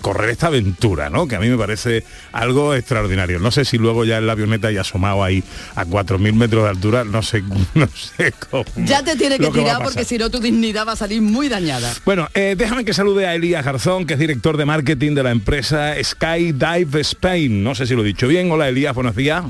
[0.00, 1.26] correr esta aventura, ¿no?
[1.28, 3.38] Que a mí me parece algo extraordinario.
[3.38, 5.42] No sé si luego ya en la avioneta y asomado ahí
[5.74, 7.42] a 4.000 metros de altura, no sé,
[7.74, 8.64] no sé cómo.
[8.76, 11.92] Ya te tiene que tirar porque si no tu dignidad va a salir muy dañada.
[12.04, 15.94] Bueno, déjame que salude a Elías Garzón, que es director de marketing de la empresa
[16.02, 17.62] Skydive Spain.
[17.62, 18.50] No sé si lo he dicho bien.
[18.50, 19.44] Hola Elías, buenos días.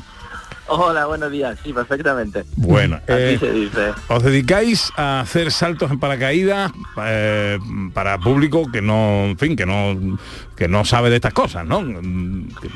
[0.66, 1.58] Hola, buenos días.
[1.62, 2.44] Sí, perfectamente.
[2.56, 3.92] Bueno, Así eh, se dice.
[4.08, 6.72] os dedicáis a hacer saltos en paracaídas
[7.04, 7.58] eh,
[7.92, 10.18] para público que no, en fin, que no,
[10.56, 11.80] que no sabe de estas cosas, ¿no?
[12.60, 12.70] Que-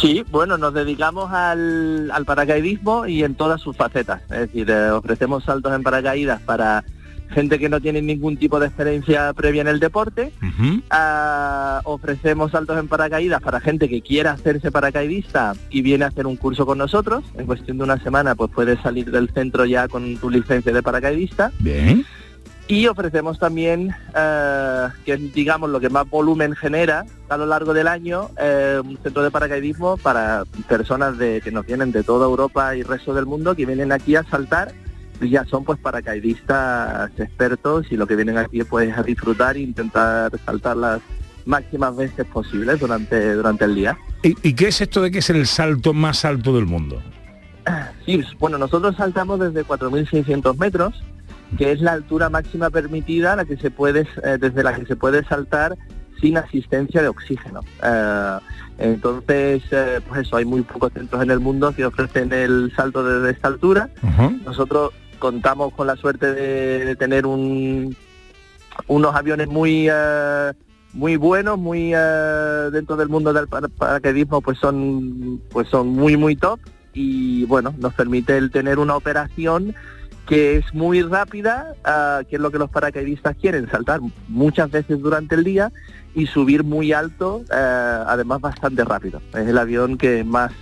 [0.00, 4.22] Sí, bueno, nos dedicamos al, al paracaidismo y en todas sus facetas.
[4.22, 6.84] Es decir, eh, ofrecemos saltos en paracaídas para
[7.34, 10.32] gente que no tiene ningún tipo de experiencia previa en el deporte.
[10.90, 16.26] Ah, ofrecemos saltos en paracaídas para gente que quiera hacerse paracaidista y viene a hacer
[16.26, 17.24] un curso con nosotros.
[17.36, 20.82] En cuestión de una semana, pues puedes salir del centro ya con tu licencia de
[20.82, 21.52] paracaidista.
[21.58, 22.06] Bien.
[22.66, 27.74] Y ofrecemos también, eh, que es digamos lo que más volumen genera a lo largo
[27.74, 32.24] del año, eh, un centro de paracaidismo para personas de, que nos vienen de toda
[32.24, 34.72] Europa y resto del mundo que vienen aquí a saltar
[35.20, 40.32] ya son pues paracaidistas expertos y lo que vienen aquí pues a disfrutar e intentar
[40.44, 41.00] saltar las
[41.46, 43.98] máximas veces posibles durante, durante el día.
[44.22, 47.02] ¿Y, y qué es esto de que es el salto más alto del mundo?
[48.04, 51.02] Sí, bueno, nosotros saltamos desde 4.600 metros,
[51.56, 54.96] que es la altura máxima permitida la que se puede, eh, desde la que se
[54.96, 55.76] puede saltar
[56.20, 57.60] sin asistencia de oxígeno.
[57.82, 58.38] Eh,
[58.78, 63.04] entonces, eh, pues eso, hay muy pocos centros en el mundo que ofrecen el salto
[63.04, 63.88] desde esta altura.
[64.44, 64.92] Nosotros
[65.24, 67.96] contamos con la suerte de, tener un,
[68.88, 70.52] unos aviones muy eh,
[70.92, 76.18] muy buenos, muy eh, dentro del mundo del para- paracaidismo, pues son pues son muy
[76.18, 76.60] muy top
[76.92, 79.74] y bueno nos permite el tener una operación
[80.26, 85.00] que es muy rápida, ah, que es lo que los paracaidistas quieren, saltar muchas veces
[85.00, 85.72] durante el día
[86.14, 89.22] y subir muy alto, eh, además bastante rápido.
[89.32, 90.52] Es el avión que más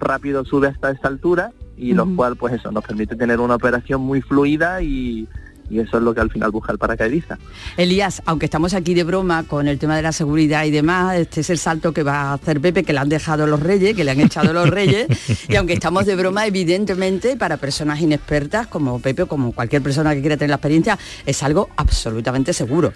[0.00, 2.16] rápido sube hasta esta altura y lo Ujú.
[2.16, 5.28] cual pues eso nos permite tener una operación muy fluida y,
[5.68, 7.38] y eso es lo que al final busca el paracaidista.
[7.76, 11.40] Elías, aunque estamos aquí de broma con el tema de la seguridad y demás, este
[11.40, 14.04] es el salto que va a hacer Pepe, que le han dejado los reyes, que
[14.04, 15.06] le han echado los reyes,
[15.48, 20.14] y aunque estamos de broma, evidentemente, para personas inexpertas como Pepe o como cualquier persona
[20.14, 22.92] que quiera tener la experiencia, es algo absolutamente seguro.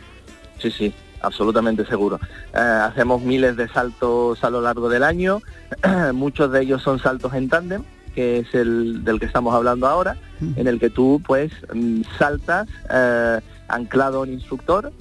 [0.58, 2.20] Sí, sí, absolutamente seguro.
[2.54, 5.40] Eh, hacemos miles de saltos a lo largo del año,
[6.14, 7.82] muchos de ellos son saltos en tándem,
[8.14, 10.16] que es el del que estamos hablando ahora,
[10.56, 14.92] en el que tú pues mm, saltas eh, anclado a un instructor.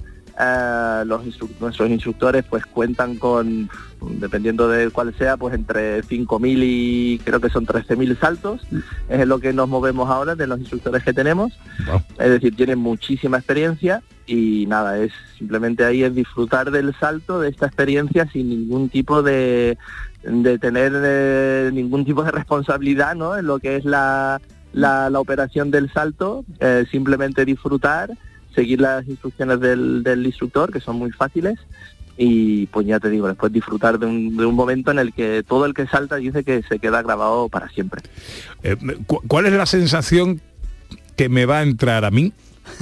[0.42, 3.68] Eh, los instru- nuestros instructores pues cuentan con,
[4.18, 8.62] dependiendo de cuál sea, pues entre 5.000 y creo que son 13.000 saltos.
[9.08, 11.52] Es lo que nos movemos ahora de los instructores que tenemos.
[12.18, 17.48] Es decir, tienen muchísima experiencia y nada, es simplemente ahí es disfrutar del salto, de
[17.50, 19.76] esta experiencia sin ningún tipo de,
[20.22, 23.36] de tener eh, ningún tipo de responsabilidad ¿no?
[23.36, 24.40] en lo que es la,
[24.72, 28.10] la, la operación del salto, eh, simplemente disfrutar,
[28.54, 31.58] seguir las instrucciones del, del instructor, que son muy fáciles,
[32.16, 35.42] y pues ya te digo, después disfrutar de un, de un momento en el que
[35.46, 38.02] todo el que salta dice que se queda grabado para siempre.
[38.62, 40.40] Eh, cu- ¿Cuál es la sensación
[41.16, 42.32] que me va a entrar a mí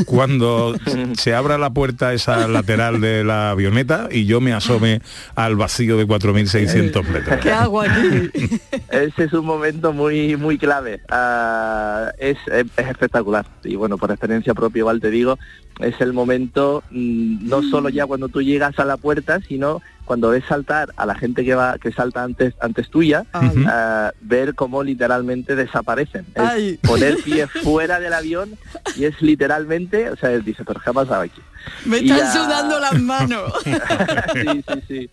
[0.07, 0.75] cuando
[1.17, 5.01] se abra la puerta esa lateral de la avioneta y yo me asome
[5.35, 7.41] al vacío de 4.600 metros?
[7.41, 8.31] ¿Qué hago aquí?
[8.91, 11.01] Ese es un momento muy muy clave.
[11.09, 13.47] Ah, es, es- es espectacular.
[13.65, 15.39] Y bueno, por experiencia propia igual te digo,
[15.81, 20.31] es el momento mm, no solo ya cuando tú llegas a la puerta, sino cuando
[20.31, 24.83] ves saltar a la gente que va que salta antes antes tuya, ah, ver cómo
[24.83, 26.25] literalmente desaparecen.
[26.35, 26.79] Es Ay.
[26.83, 28.57] poner pie fuera del avión
[28.97, 31.43] y es literalmente, o sea, él dice, pero ¿qué ha pasado aquí?
[31.85, 33.53] Me están ya- sudando las manos.
[33.63, 35.11] sí, sí, sí.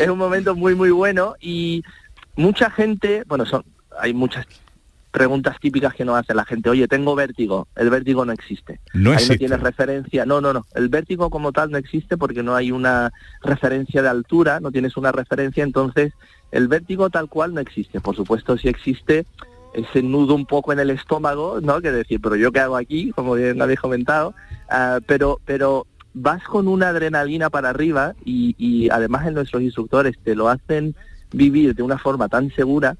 [0.00, 1.82] Es un momento muy, muy bueno y
[2.34, 3.62] mucha gente, bueno, son,
[4.00, 4.46] hay muchas
[5.10, 6.70] preguntas típicas que nos hace la gente.
[6.70, 7.68] Oye, tengo vértigo.
[7.76, 8.80] El vértigo no existe.
[8.94, 9.34] No Ahí existe.
[9.34, 10.26] no tienes referencia.
[10.26, 10.66] No, no, no.
[10.74, 14.96] El vértigo como tal no existe porque no hay una referencia de altura, no tienes
[14.96, 16.12] una referencia, entonces
[16.52, 18.00] el vértigo tal cual no existe.
[18.00, 19.26] Por supuesto, sí existe
[19.74, 21.80] ese nudo un poco en el estómago, ¿no?
[21.80, 24.34] Que decir, pero yo qué hago aquí, como bien habéis comentado,
[24.70, 30.18] Ah, pero, pero vas con una adrenalina para arriba y, y además en nuestros instructores
[30.22, 30.94] te lo hacen
[31.32, 32.96] vivir de una forma tan segura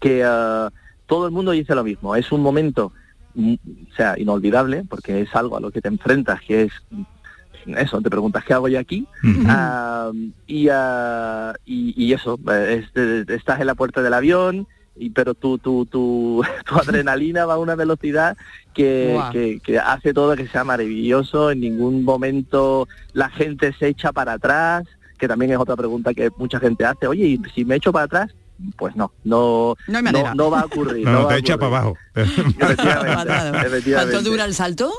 [0.00, 0.70] que ah,
[1.12, 2.16] todo el mundo dice lo mismo.
[2.16, 2.90] Es un momento,
[3.34, 3.54] mm,
[3.90, 8.00] o sea, inolvidable, porque es algo a lo que te enfrentas, que es mm, eso,
[8.00, 9.06] te preguntas qué hago yo aquí
[9.46, 10.10] Ah,
[10.46, 15.10] y, ah, y, y eso, eh, es- eh, estás en la puerta del avión, y,
[15.10, 18.36] pero tu, tu, tu, tu adrenalina va a una velocidad
[18.72, 24.12] que, que, que hace todo que sea maravilloso, en ningún momento la gente se echa
[24.12, 24.84] para atrás,
[25.18, 28.06] que también es otra pregunta que mucha gente hace, oye, ¿y si me echo para
[28.06, 28.30] atrás?
[28.76, 30.34] Pues no, no, No hay manera.
[30.34, 31.06] no va a ocurrir.
[31.08, 31.96] No, te a echa para abajo.
[32.14, 33.32] Efectivamente,
[33.66, 33.92] efectivamente.
[34.12, 34.92] ¿Cuánto dura el salto?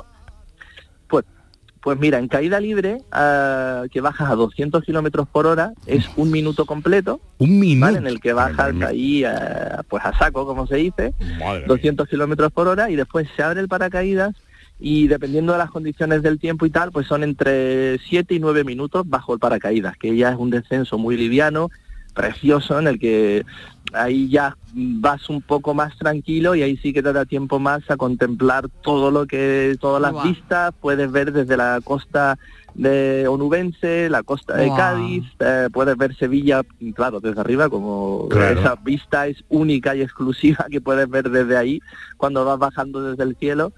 [1.08, 1.26] Pues,
[1.82, 6.32] pues mira, en caída libre, ah, que bajas a 200 kilómetros por hora, es un
[6.32, 7.86] minuto completo, Un minuto.
[7.88, 7.97] ¿vale?
[7.97, 11.13] En el que bajas ahí, ah, pues a saco, como se dice,
[11.67, 14.34] 200 kilómetros por hora, y después se abre el paracaídas,
[14.80, 18.63] y dependiendo de las condiciones del tiempo y tal, pues son entre 7 y 9
[18.63, 21.69] minutos bajo el paracaídas, que ya es un descenso muy liviano,
[22.13, 23.45] precioso, en el que
[23.93, 27.89] ahí ya vas un poco más tranquilo y ahí sí que te da tiempo más
[27.89, 32.38] a contemplar todo lo que, todas las vistas, puedes ver desde la costa
[32.73, 34.67] de Onubense, la costa de.
[34.69, 36.63] Cádiz, eh, puedes ver Sevilla,
[36.95, 38.60] claro, desde arriba, como Claro.
[38.60, 41.80] esa vista es única y exclusiva que puedes ver desde ahí
[42.17, 43.73] cuando vas bajando desde el cielo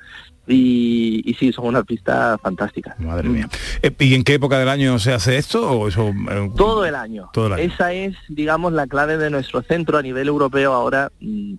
[0.48, 3.00] y, y sí, son unas vistas fantásticas.
[3.00, 3.50] Madre mía.
[3.82, 5.70] Eh, ¿Y en qué época del año se hace esto?
[5.72, 7.30] ¿O eso, eh, Todo el año.
[7.34, 7.64] Todo el año.
[7.64, 10.74] Esa es, digamos, la clave de nuestro centro a nivel europeo.
[10.74, 11.56] Ahora, mm,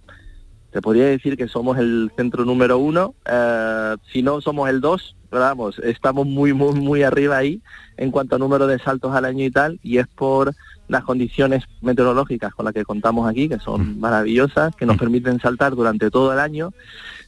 [0.73, 3.15] te podría decir que somos el centro número uno.
[3.25, 5.17] eh, si no, somos el dos.
[5.29, 7.61] Pero vamos, estamos muy, muy, muy arriba ahí
[7.97, 9.81] en cuanto a número de saltos al año y tal.
[9.83, 10.55] Y es por
[10.89, 15.75] las condiciones meteorológicas con las que contamos aquí, que son maravillosas, que nos permiten saltar
[15.75, 16.73] durante todo el año.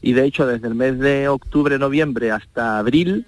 [0.02, 3.26] Y de hecho, desde el mes de octubre, noviembre hasta abril,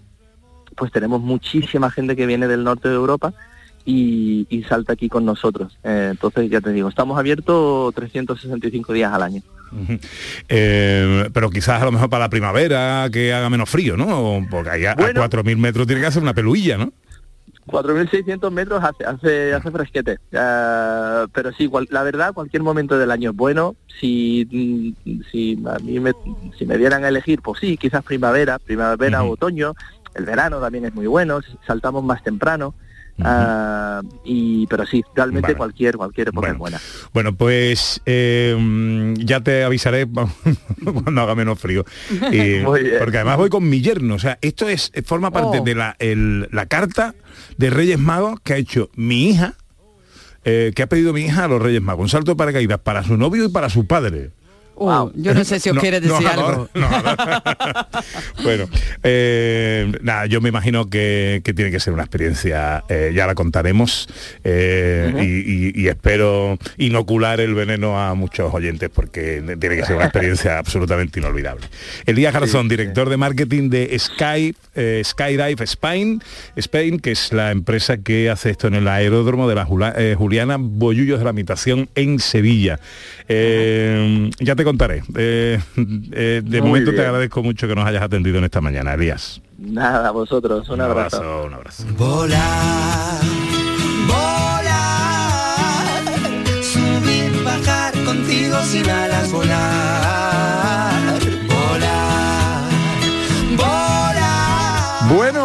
[0.76, 3.32] pues tenemos muchísima gente que viene del norte de Europa
[3.84, 5.78] y, y salta aquí con nosotros.
[5.84, 9.42] Eh, entonces, ya te digo, estamos abiertos 365 días al año.
[10.48, 14.46] Eh, pero quizás a lo mejor para la primavera que haga menos frío, ¿no?
[14.50, 15.22] Porque ahí a, a Bueno.
[15.22, 16.92] 4.000 metros tiene que hacer una peluilla, ¿no?
[17.66, 20.18] 4.600 metros hace, hace, hace fresquete.
[20.32, 23.76] Eh, pero sí, cual- la verdad, cualquier momento del año es bueno.
[24.00, 24.46] Si,
[25.04, 26.12] mm, si a mí me,
[26.58, 29.74] si me dieran a elegir, pues sí, quizás primavera, primavera o otoño.
[30.14, 32.74] El verano también es muy bueno, saltamos más temprano.
[33.24, 35.56] Ah, y pero sí, realmente Vale.
[35.56, 36.80] cualquier cualquier época es buena.
[37.12, 40.06] Bueno, pues eh, ya te avisaré
[40.84, 41.84] cuando haga menos frío.
[42.20, 44.14] Porque además voy con mi yerno.
[44.14, 45.64] O sea, esto es forma parte Oh.
[45.64, 47.14] de la, el- la carta
[47.56, 49.54] de Reyes Magos que ha hecho mi hija,
[50.44, 52.02] eh, que ha pedido mi hija a los Reyes Magos.
[52.04, 54.30] Un salto de paracaídas para su novio y para su padre.
[54.82, 56.66] Uh, yo no sé si os No, quiere decir algo.
[58.42, 58.66] bueno,
[59.02, 63.34] eh, nada, yo me imagino que, que tiene que ser una experiencia, eh, ya la
[63.34, 64.08] contaremos,
[64.42, 69.96] eh, y, y- y espero inocular el veneno a muchos oyentes porque tiene que ser
[69.96, 71.66] una experiencia absolutamente inolvidable.
[72.06, 74.54] Elías Garzón, director de marketing de Sky,
[75.04, 76.22] Skydive Spain,
[76.56, 80.56] Spain, que es la empresa que hace esto en el aeródromo de la Jula- Juliana
[80.58, 82.80] Bollullos de la Habitación en Sevilla.
[83.28, 85.02] Ya te contaré.
[85.16, 85.58] Eh,
[86.12, 89.40] eh, de Muy momento te agradezco mucho que nos hayas atendido en esta mañana, Elías.
[89.58, 91.16] Nada, a vosotros, un, Un abrazo.
[91.18, 91.84] abrazo, un abrazo.
[91.98, 93.20] Volar,
[94.06, 95.92] volar,
[96.62, 99.69] subir, bajar contigo sin alas, volar,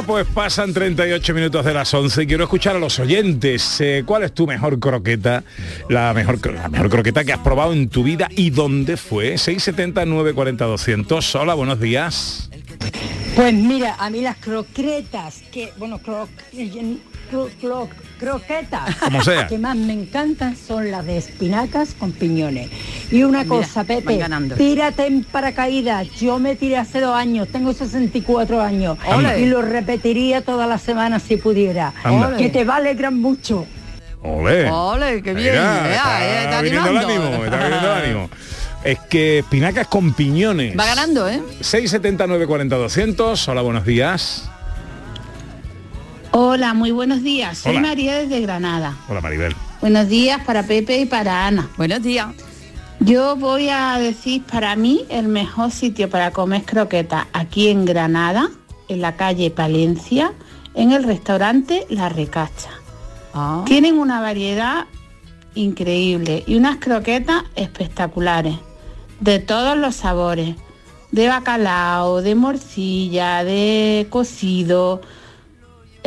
[0.06, 3.80] pues pasan 38 minutos de las 11 y quiero escuchar a los oyentes.
[3.82, 5.43] Eh, ¿Cuál es tu mejor croqueta?
[5.89, 9.38] La mejor, la mejor croqueta que has probado en tu vida y dónde fue?
[9.38, 11.36] 670 940 200.
[11.36, 12.49] Hola, buenos días.
[13.36, 16.28] Pues mira, a mí las croquetas, que, bueno, cro-
[17.32, 17.88] cro- cro-
[18.19, 19.47] croquetas, Como sea.
[19.47, 22.69] que más me encantan son las de espinacas con piñones.
[23.11, 24.55] Y una Mira, cosa, Pepe, ganando.
[24.55, 26.07] tírate en paracaídas.
[26.19, 28.97] Yo me tiré hace dos años, tengo 64 años
[29.38, 31.93] y lo repetiría toda la semana si pudiera.
[32.38, 33.65] Que te va a alegrar mucho.
[34.23, 34.69] Ole.
[34.71, 35.51] Ole, qué bien.
[35.53, 37.28] Mira, eh, está viniendo el animando.
[37.28, 38.30] ánimo, está viniendo el ánimo.
[38.84, 40.78] Es que espinacas con piñones.
[40.78, 41.41] Va ganando, ¿eh?
[41.61, 43.47] 679 40 200.
[43.47, 44.49] Hola, buenos días.
[46.38, 47.60] Hola, muy buenos días.
[47.60, 47.88] Soy Hola.
[47.88, 48.98] María desde Granada.
[49.08, 49.56] Hola, Maribel.
[49.80, 51.70] Buenos días para Pepe y para Ana.
[51.78, 52.28] Buenos días.
[53.00, 58.50] Yo voy a decir para mí el mejor sitio para comer croquetas aquí en Granada,
[58.90, 60.34] en la calle Palencia,
[60.74, 62.72] en el restaurante La Recacha.
[63.34, 63.64] Ah.
[63.66, 64.88] Tienen una variedad
[65.54, 68.56] increíble y unas croquetas espectaculares,
[69.22, 70.58] de todos los sabores,
[71.14, 75.00] de bacalao, de morcilla, de cocido,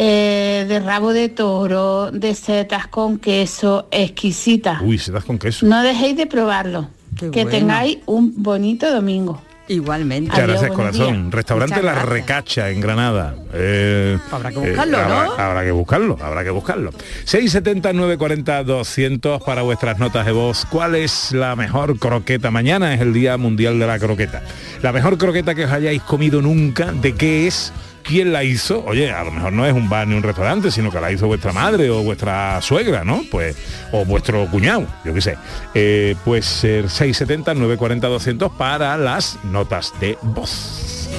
[0.01, 4.81] eh, de rabo de toro, de setas con queso, exquisitas.
[4.83, 5.67] Uy, se das con queso.
[5.67, 6.89] No dejéis de probarlo.
[7.19, 7.51] Qué que bueno.
[7.59, 9.43] tengáis un bonito domingo.
[9.71, 10.31] Igualmente.
[10.31, 11.23] Muchas Adiós, gracias, corazón.
[11.25, 11.35] días.
[11.35, 12.13] Restaurante Muchas La gracias.
[12.13, 13.35] Recacha en Granada.
[13.53, 15.33] Eh, Habrá que buscarlo, habrá, ¿no?
[15.33, 16.91] habrá que buscarlo, habrá que buscarlo.
[17.25, 20.65] 670 940 200 para vuestras notas de voz.
[20.71, 22.51] ¿Cuál es la mejor croqueta?
[22.51, 24.43] Mañana es el Día Mundial de la Croqueta.
[24.81, 27.71] La mejor croqueta que os hayáis comido nunca, ¿de qué es?
[28.09, 28.83] ¿Quién la hizo?
[28.87, 31.27] Oye, a lo mejor no es un bar ni un restaurante, sino que la hizo
[31.27, 33.23] vuestra madre o vuestra suegra, ¿no?
[33.31, 33.55] Pues,
[33.93, 35.37] o vuestro cuñado, yo qué sé.
[35.75, 41.11] Eh, pues ser 670 940 200 para las notas de voz.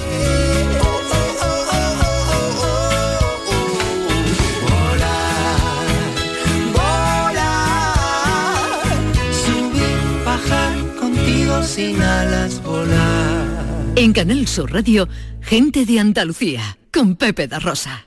[13.94, 15.08] En Canal Sur Radio,
[15.40, 18.06] gente de Andalucía, con Pepe da Rosa.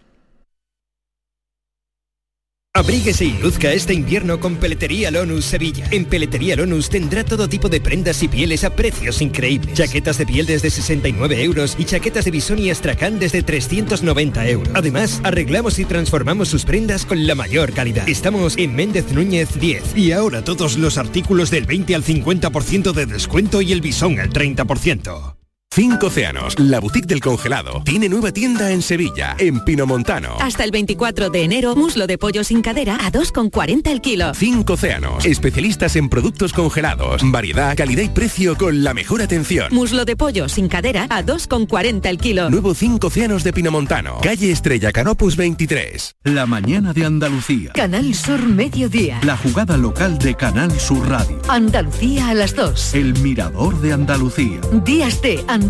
[2.76, 5.88] Abríguese y luzca este invierno con Peletería Lonus Sevilla.
[5.92, 9.76] En Peletería Lonus tendrá todo tipo de prendas y pieles a precios increíbles.
[9.76, 14.74] Chaquetas de piel desde 69 euros y chaquetas de bisón y astracán desde 390 euros.
[14.74, 18.10] Además, arreglamos y transformamos sus prendas con la mayor calidad.
[18.10, 19.96] Estamos en Méndez Núñez 10.
[19.96, 24.32] Y ahora todos los artículos del 20 al 50% de descuento y el bisón al
[24.32, 25.43] 30%.
[25.76, 30.38] Cinco Océanos, la boutique del congelado, tiene nueva tienda en Sevilla, en Pinomontano.
[30.40, 34.36] Hasta el 24 de enero, muslo de pollo sin cadera a 2,40 el kilo.
[34.36, 39.74] Cinco Océanos, especialistas en productos congelados, variedad, calidad y precio con la mejor atención.
[39.74, 42.52] Muslo de pollo sin cadera a 2,40 el kilo.
[42.52, 46.18] Nuevo Cinco Océanos de Pinomontano, calle Estrella Canopus 23.
[46.26, 47.72] La mañana de Andalucía.
[47.74, 49.20] Canal Sur Mediodía.
[49.24, 51.42] La jugada local de Canal Sur Radio.
[51.48, 52.94] Andalucía a las 2.
[52.94, 54.62] El mirador de Andalucía.
[54.86, 55.63] Días de Andalucía.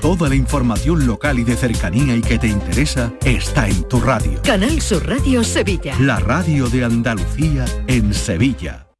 [0.00, 4.40] Toda la información local y de cercanía y que te interesa está en tu radio.
[4.42, 5.94] Canal Sur Radio Sevilla.
[6.00, 8.89] La radio de Andalucía en Sevilla.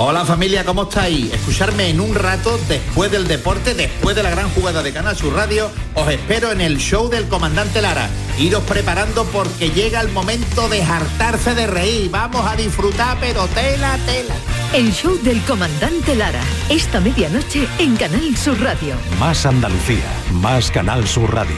[0.00, 1.32] Hola familia, ¿cómo estáis?
[1.34, 5.34] Escucharme en un rato después del deporte, después de la gran jugada de Canal Sur
[5.34, 5.72] Radio.
[5.96, 8.08] Os espero en el show del comandante Lara.
[8.38, 12.12] Iros preparando porque llega el momento de hartarse de reír.
[12.12, 14.36] Vamos a disfrutar, pero tela, tela.
[14.72, 16.44] El show del comandante Lara.
[16.68, 18.94] Esta medianoche en Canal Sur Radio.
[19.18, 21.56] Más Andalucía, más Canal Sur Radio.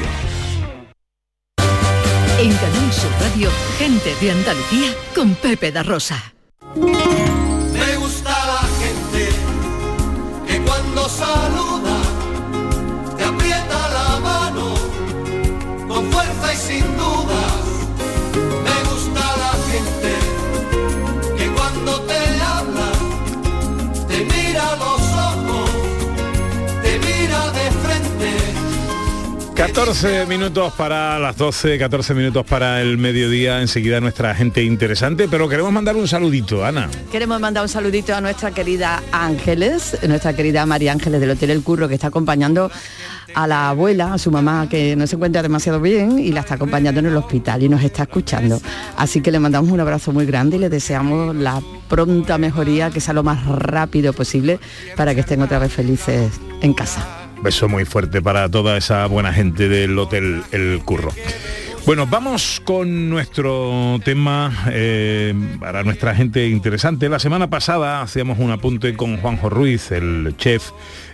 [2.39, 6.33] En Canal Sur Radio, gente de Andalucía con Pepe da Rosa.
[29.61, 35.51] 14 minutos para las 12, 14 minutos para el mediodía, enseguida nuestra gente interesante, pero
[35.51, 36.89] queremos mandar un saludito, Ana.
[37.13, 41.63] Queremos mandar un saludito a nuestra querida Ángeles, nuestra querida María Ángeles del Hotel El
[41.63, 42.71] Curro, que está acompañando
[43.35, 46.55] a la abuela, a su mamá, que no se encuentra demasiado bien y la está
[46.55, 48.59] acompañando en el hospital y nos está escuchando.
[48.97, 53.03] Así que le mandamos un abrazo muy grande y le deseamos la pronta mejoría, que
[53.03, 54.59] sea lo más rápido posible
[54.97, 56.33] para que estén otra vez felices
[56.63, 57.20] en casa.
[57.43, 61.11] Beso muy fuerte para toda esa buena gente del Hotel El Curro.
[61.87, 67.09] Bueno, vamos con nuestro tema eh, para nuestra gente interesante.
[67.09, 70.71] La semana pasada hacíamos un apunte con Juanjo Ruiz, el chef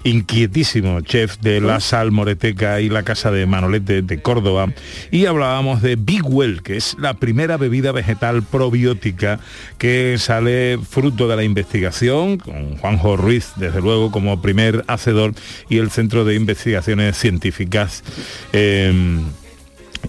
[0.07, 4.73] inquietísimo chef de la Salmoreteca y la Casa de Manolete de Córdoba
[5.11, 9.41] y hablábamos de Big Well, que es la primera bebida vegetal probiótica
[9.79, 15.35] que sale fruto de la investigación con Juanjo Ruiz, desde luego como primer hacedor
[15.69, 18.05] y el Centro de Investigaciones Científicas.
[18.53, 19.21] eh,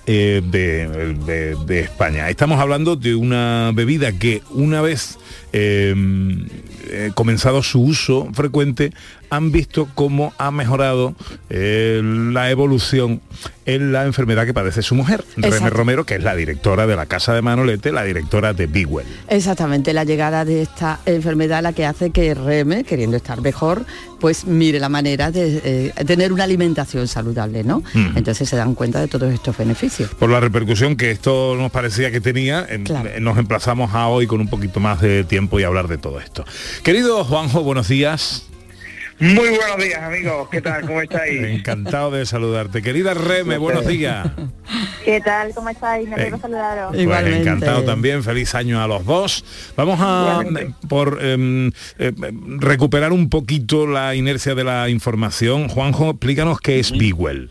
[0.06, 2.30] eh, de, de- de España.
[2.30, 5.18] Estamos hablando de una bebida que una vez
[5.54, 5.94] eh,
[6.90, 8.92] eh, comenzado su uso frecuente,
[9.30, 11.14] han visto cómo ha mejorado
[11.50, 13.22] eh, la evolución
[13.66, 15.70] en la enfermedad que padece su mujer, Exacto.
[15.72, 19.06] Romero, que es la directora de la Casa de Manolete, la directora de Big Well.
[19.28, 23.86] Exactamente, la llegada de esta enfermedad la que hace que Reme, queriendo estar mejor,
[24.22, 25.62] pues mire la manera de
[25.98, 27.84] eh, tener una alimentación saludable, ¿no?
[27.94, 28.18] Mm.
[28.18, 30.10] Entonces se dan cuenta de todos estos beneficios.
[30.16, 32.86] Por la repercusión que esto nos parecía que tenía, en-
[33.24, 36.46] nos emplazamos a hoy con un poquito más de tiempo y hablar de todo esto.
[36.84, 38.44] Querido Juanjo, buenos días.
[39.20, 40.48] Muy buenos días, amigos.
[40.52, 40.86] ¿Qué tal?
[40.86, 41.42] ¿Cómo estáis?
[41.44, 42.82] Encantado de saludarte.
[42.82, 44.28] Querida Reme, buenos días.
[45.04, 45.54] ¿Qué tal?
[45.56, 46.08] ¿Cómo estáis?
[46.08, 46.96] Me Eh, alegro saludaros.
[46.96, 49.44] Pues encantado también, feliz año a los dos.
[49.76, 50.72] Vamos a Igualmente.
[50.72, 52.12] eh, por em, eh,
[52.60, 55.68] recuperar un poquito la inercia de la información.
[55.68, 57.50] Juanjo, explícanos qué es Big Well.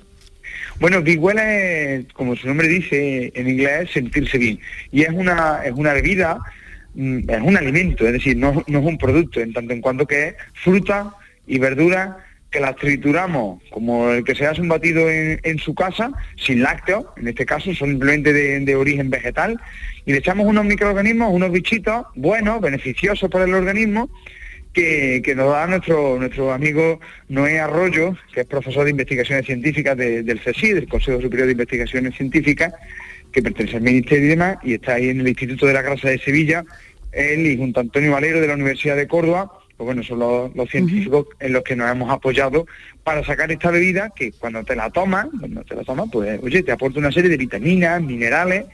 [0.79, 4.61] Bueno, Big Well es, como su nombre dice en inglés, sentirse bien.
[4.93, 6.39] Y es una, es una bebida,
[6.97, 10.29] es un alimento, es decir, no, no es un producto, en tanto en cuanto que
[10.29, 11.15] es fruta
[11.47, 12.19] y verdura
[12.51, 16.63] que las trituramos como el que se hace un batido en, en su casa, sin
[16.63, 19.61] lácteos, en este caso simplemente de, de origen vegetal,
[20.07, 24.09] y le echamos unos microorganismos, unos bichitos buenos, beneficiosos para el organismo,
[24.73, 29.97] que, que nos da nuestro, nuestro amigo Noé Arroyo, que es profesor de investigaciones científicas
[29.97, 32.73] de- del CSI, del Consejo Superior de Investigaciones Científicas,
[33.37, 36.09] que pertenece al Ministerio y demás, y está ahí en el Instituto de la Grasa
[36.09, 36.65] de Sevilla,
[37.13, 40.57] él y junto a Antonio Valero de la Universidad de Córdoba, pues bueno, son los,
[40.57, 42.67] los científicos en los que nos hemos apoyado
[43.05, 46.63] para sacar esta bebida que cuando te la tomas, cuando te la tomas, pues oye,
[46.63, 48.65] te aporta una serie de vitaminas, minerales,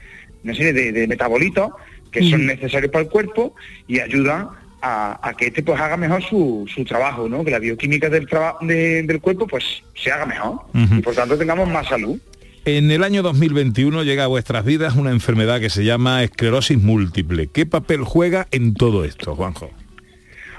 [0.45, 1.71] una serie de, de metabolitos
[2.13, 3.57] que son necesarios para el cuerpo
[3.89, 4.47] y ayudan
[4.81, 7.45] a, a que este pues haga mejor su, su trabajo, ¿no?
[7.45, 10.61] Que la bioquímica del, traba- de- del cuerpo pues se haga mejor
[10.99, 12.17] y por tanto tengamos más salud.
[12.65, 17.49] En el año 2021 llega a vuestras vidas una enfermedad que se llama esclerosis múltiple.
[17.49, 19.69] ¿Qué papel juega en todo esto, Juanjo?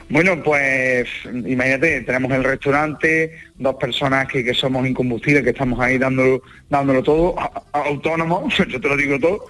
[0.10, 5.98] Bueno, pues imagínate, tenemos el restaurante, dos personas que, que somos incombustibles, que estamos ahí
[5.98, 7.36] dándolo, dándolo todo,
[7.72, 9.46] autónomos, yo te lo digo todo,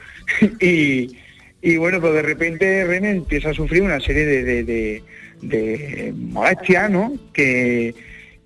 [0.61, 1.17] y,
[1.59, 7.17] y bueno, pues de repente René empieza a sufrir una serie de molestias, ¿no?
[7.33, 7.95] Que,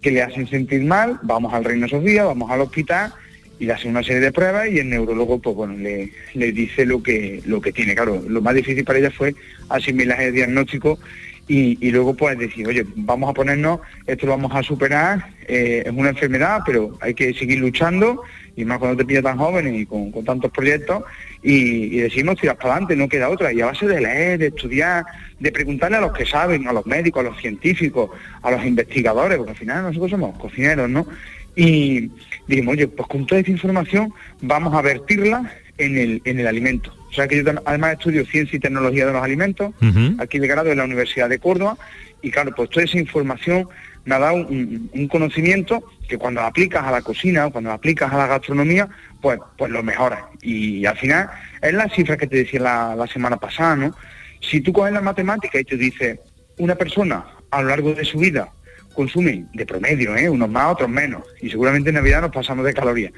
[0.02, 3.14] que le hacen sentir mal, vamos al Reino Sofía, vamos al hospital
[3.60, 6.86] y le hacen una serie de pruebas y el neurólogo pues bueno le, le dice
[6.86, 7.96] lo que lo que tiene.
[7.96, 9.36] Claro, lo más difícil para ella fue
[9.70, 11.00] asimilar el diagnóstico
[11.48, 15.84] y, y luego pues decir, oye, vamos a ponernos, esto lo vamos a superar, eh,
[15.86, 18.22] es una enfermedad, pero hay que seguir luchando,
[18.58, 21.04] y más cuando te pilla tan joven y con, con tantos proyectos,
[21.42, 24.48] y, y decimos tirar para adelante, no queda otra, y a base de leer, de
[24.48, 25.06] estudiar,
[25.40, 28.10] de preguntarle a los que saben, a los médicos, a los científicos,
[28.42, 31.08] a los investigadores, porque al final nosotros somos cocineros, ¿no?
[31.56, 32.12] Y
[32.48, 36.94] dijimos, oye, pues con toda esta información vamos a vertirla en el, en el alimento.
[37.10, 39.74] O sea que yo además estudio ciencia y tecnología de los alimentos,
[40.20, 41.78] aquí de grado en la Universidad de Córdoba,
[42.22, 43.68] y claro, pues toda esa información
[44.06, 47.76] me ha dado un, un conocimiento que cuando la aplicas a la cocina, cuando la
[47.76, 48.88] aplicas a la gastronomía,
[49.22, 50.24] pues, pues lo mejoras.
[50.42, 51.30] Y al final
[51.62, 53.96] es la cifra que te decía la, la semana pasada, ¿no?
[54.40, 56.20] Si tú coges la matemática y te dices,
[56.58, 58.50] una persona a lo largo de su vida
[58.98, 60.28] consume de promedio, ¿eh?
[60.28, 63.14] unos más, otros menos, y seguramente en Navidad nos pasamos de calorías,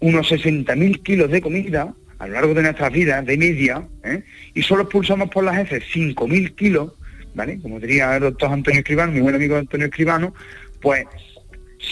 [0.00, 4.22] unos 60.000 kilos de comida a lo largo de nuestras vidas, de media, ¿eh?
[4.52, 6.92] y solo expulsamos por las heces 5.000 kilos,
[7.34, 7.58] ¿vale?
[7.60, 10.34] Como diría el doctor Antonio Escribano, mi buen amigo Antonio Escribano,
[10.82, 11.06] pues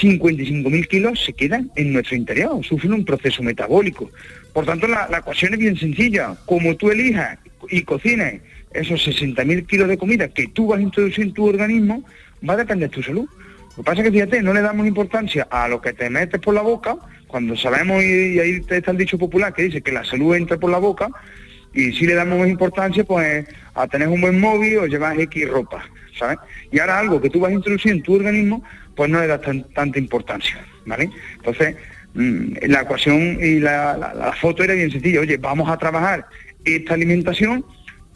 [0.03, 4.11] 55.000 kilos se quedan en nuestro interior, sufren un proceso metabólico.
[4.53, 6.37] Por tanto, la, la ecuación es bien sencilla.
[6.47, 7.39] Como tú elijas
[7.71, 12.05] y cocines esos 60.000 kilos de comida que tú vas a introducir en tu organismo,
[12.49, 13.27] va a depender de tu salud.
[13.77, 16.41] Lo que pasa es que, fíjate, no le damos importancia a lo que te metes
[16.41, 19.91] por la boca, cuando sabemos, y, y ahí está el dicho popular que dice que
[19.91, 21.09] la salud entra por la boca,
[21.73, 25.49] y si le damos más importancia pues a tener un buen móvil o llevar X
[25.49, 25.85] ropa,
[26.17, 26.39] ¿sabes?
[26.71, 28.63] Y ahora algo que tú vas a introducir en tu organismo,
[28.95, 31.11] pues no le das tan- tanta importancia, ¿vale?
[31.35, 31.75] Entonces,
[32.15, 36.27] mm, la ecuación y la- la foto era bien sencilla, oye, vamos a trabajar
[36.65, 37.65] esta alimentación,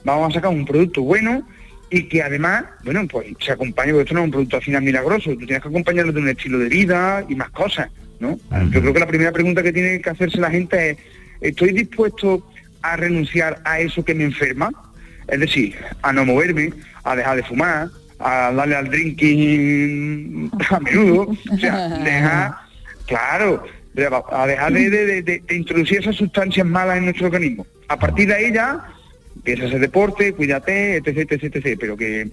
[0.05, 1.45] vamos a sacar un producto bueno
[1.91, 4.83] y que además, bueno, pues se acompañe, porque esto no es un producto al final
[4.83, 7.89] milagroso, tú tienes que acompañarlo de un estilo de vida y más cosas,
[8.21, 8.39] ¿no?
[8.71, 10.99] Yo creo que la primera pregunta que tiene que hacerse la gente es,
[11.41, 12.47] ¿estoy dispuesto
[12.83, 14.71] a renunciar a eso que me enferma?
[15.29, 16.73] Es decir, a no moverme,
[17.05, 22.55] a dejar de fumar, a darle al drinking a menudo, o sea, dejar,
[23.07, 23.65] claro,
[24.33, 27.67] a dejar de, de- de- de- de introducir esas sustancias malas en nuestro organismo.
[27.89, 28.85] A partir de ahí ya
[29.39, 32.29] empieza a hacer deporte, cuídate, etc, etc, etc, pero que,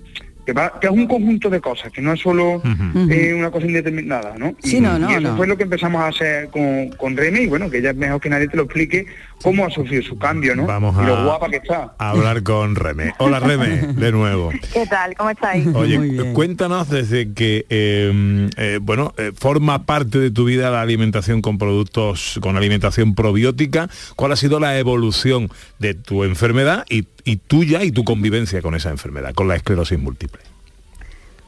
[0.46, 2.62] que, va- que es un conjunto de cosas, que no es solo
[3.10, 4.56] eh, una cosa indeterminada, ¿no?
[4.62, 5.38] Sí, y, no, no, y eso no.
[5.38, 8.20] fue lo que empezamos a hacer con, con Reme y bueno, que ella es mejor
[8.22, 9.06] que nadie te lo explique
[9.44, 10.66] cómo ha sufrido su cambio, ¿no?
[10.66, 11.94] Vamos y lo a- guapa que está.
[11.98, 13.14] A hablar con Reme.
[13.20, 14.52] Hola Reme, de nuevo.
[14.74, 15.16] ¿Qué tal?
[15.16, 15.68] ¿Cómo estáis?
[15.76, 21.42] Oye, cuéntanos desde que eh, eh, bueno eh, forma parte de tu vida la alimentación
[21.42, 23.90] con productos con alimentación probiótica.
[24.16, 28.76] ¿Cuál ha sido la evolución de tu enfermedad y, y tuya y tu convivencia con
[28.76, 30.42] esa enfermedad, con la esclerosis múltiple?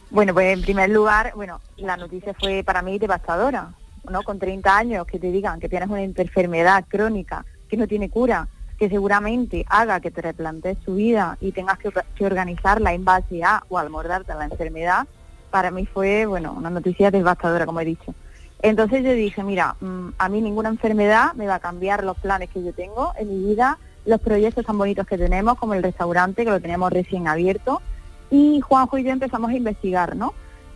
[0.10, 3.72] Bueno, pues en primer lugar, bueno, la noticia fue para mí devastadora,
[4.10, 4.24] ¿no?
[4.24, 8.48] Con 30 años que te digan que tienes una enfermedad crónica que no tiene cura,
[8.78, 13.04] que seguramente haga que te replantees tu vida y tengas que, orga- que organizarla en
[13.06, 15.08] base a o al mordarte la enfermedad,
[15.50, 18.14] para mí fue, bueno, una noticia devastadora, como he dicho.
[18.62, 22.50] Entonces yo dije, mira, mm, a mí ninguna enfermedad me va a cambiar los planes
[22.50, 26.44] que yo tengo en mi vida, los proyectos tan bonitos que tenemos, como el restaurante,
[26.46, 27.82] que lo teníamos recién abierto,
[28.30, 30.34] y Juanjo y yo empezamos a investigar, ¿no?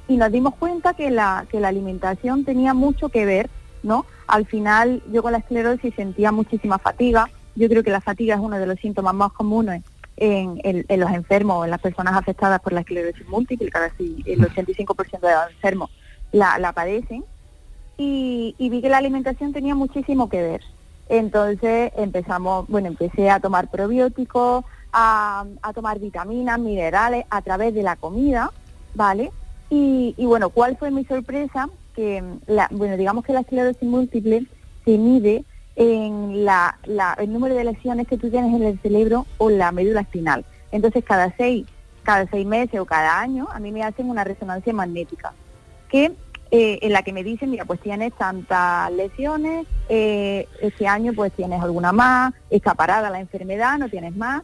[0.08, 3.50] Y nos dimos cuenta que la, que la alimentación tenía mucho que ver,
[3.84, 4.06] ¿no?
[4.32, 8.42] Al final yo con la esclerosis sentía muchísima fatiga, yo creo que la fatiga es
[8.42, 9.84] uno de los síntomas más comunes
[10.16, 14.40] en, en- en los enfermos en las personas afectadas por la esclerosis múltiple, casi el
[14.40, 15.90] 85% de los enfermos
[16.32, 17.26] la, la padecen,
[17.98, 20.62] y, y vi que la alimentación tenía muchísimo que ver.
[21.10, 24.64] Entonces empezamos, bueno, empecé a tomar probióticos,
[24.94, 28.50] a, a tomar vitaminas, minerales a través de la comida,
[28.96, 29.30] ¿vale?
[29.70, 31.68] Y, y bueno, ¿cuál fue mi sorpresa?
[31.96, 34.46] Que, la, bueno, digamos que la esclerosis múltiple
[34.86, 35.44] se mide
[35.76, 39.72] en la, la- el número de lesiones que tú tienes en el cerebro o la
[39.72, 40.46] médula espinal.
[40.72, 41.66] Entonces, cada seis,
[42.04, 45.34] cada seis meses o cada año, a mí me hacen una resonancia magnética,
[45.90, 46.14] que
[46.52, 51.32] eh, en la que me dicen, mira, pues tienes tantas lesiones, eh, este año pues
[51.34, 54.44] tienes alguna más, está parada la enfermedad, no tienes más.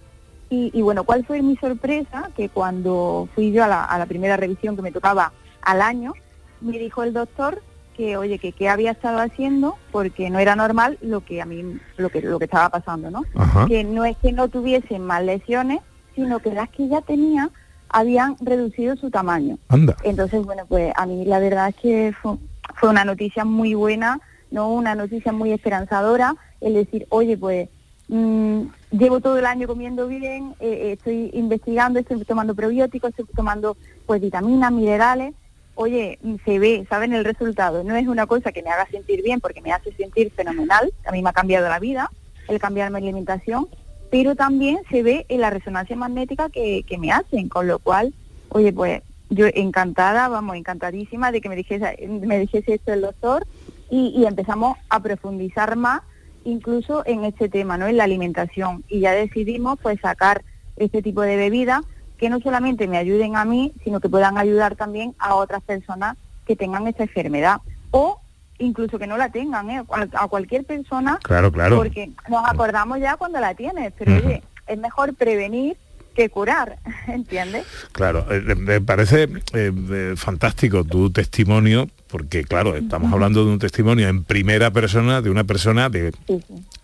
[0.50, 2.30] Y, bueno, ¿cuál fue mi sorpresa?
[2.34, 6.14] Que cuando fui yo a la primera revisión que me tocaba al año,
[6.62, 7.62] me dijo el doctor
[7.96, 11.80] que, oye, que qué había estado haciendo porque no era normal lo que a mí,
[11.98, 13.24] lo que, lo que estaba pasando, ¿no?
[13.36, 13.66] Ajá.
[13.68, 15.80] Que no es que no tuviesen más lesiones,
[16.16, 17.50] sino que las que ya tenía
[17.90, 19.58] habían reducido su tamaño.
[19.70, 19.96] Anda.
[20.04, 22.38] Entonces, bueno, pues a mí la verdad es que fue,
[22.76, 24.20] fue una noticia muy buena,
[24.52, 27.70] no una noticia muy esperanzadora, el decir, oye, pues
[28.10, 33.78] mm, llevo todo el año comiendo bien, eh, estoy investigando, estoy tomando probióticos, estoy tomando
[34.06, 35.34] pues vitaminas, minerales,
[35.78, 39.40] oye, se ve, saben el resultado, no es una cosa que me haga sentir bien
[39.40, 42.12] porque me hace sentir fenomenal, a mí me ha cambiado la vida
[42.48, 43.68] el cambiar mi alimentación,
[44.10, 48.14] pero también se ve en la resonancia magnética que, que me hacen, con lo cual,
[48.50, 53.46] oye, pues yo encantada, vamos, encantadísima de que me dijese, me dijese esto el doctor
[53.90, 56.02] y, y empezamos a profundizar más
[56.46, 57.88] incluso en este tema, ¿no?
[57.88, 58.86] En la alimentación.
[58.88, 60.44] Y ya decidimos pues sacar
[60.78, 61.82] este tipo de bebidas
[62.18, 66.18] que no solamente me ayuden a mí, sino que puedan ayudar también a otras personas
[66.46, 67.58] que tengan esta enfermedad
[67.92, 68.20] o
[68.60, 69.84] incluso que no la tengan, ¿eh?
[70.14, 71.76] a cualquier persona, Claro, claro.
[71.78, 75.78] porque nos acordamos ya cuando la tienes, pero oye, es mejor prevenir
[76.16, 77.66] que curar, ¿entiendes?
[77.92, 84.08] Claro, eh, me parece eh, fantástico tu testimonio, porque claro, estamos hablando de un testimonio
[84.08, 86.12] en primera persona de una persona de,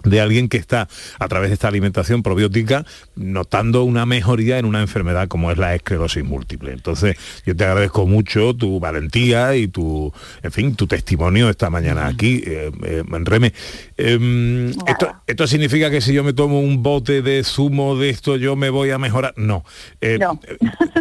[0.04, 0.88] de alguien que está
[1.20, 5.76] a través de esta alimentación probiótica notando una mejoría en una enfermedad como es la
[5.76, 6.72] esclerosis múltiple.
[6.72, 7.16] Entonces,
[7.46, 10.12] yo te agradezco mucho tu valentía y tu,
[10.42, 13.54] en fin, tu testimonio esta mañana aquí, eh, eh, en Reme.
[13.98, 18.38] Em, esto, esto significa que si yo me tomo un bote de zumo de esto,
[18.38, 19.34] yo me voy a mejorar.
[19.38, 19.64] No.
[20.02, 20.40] Eh, No.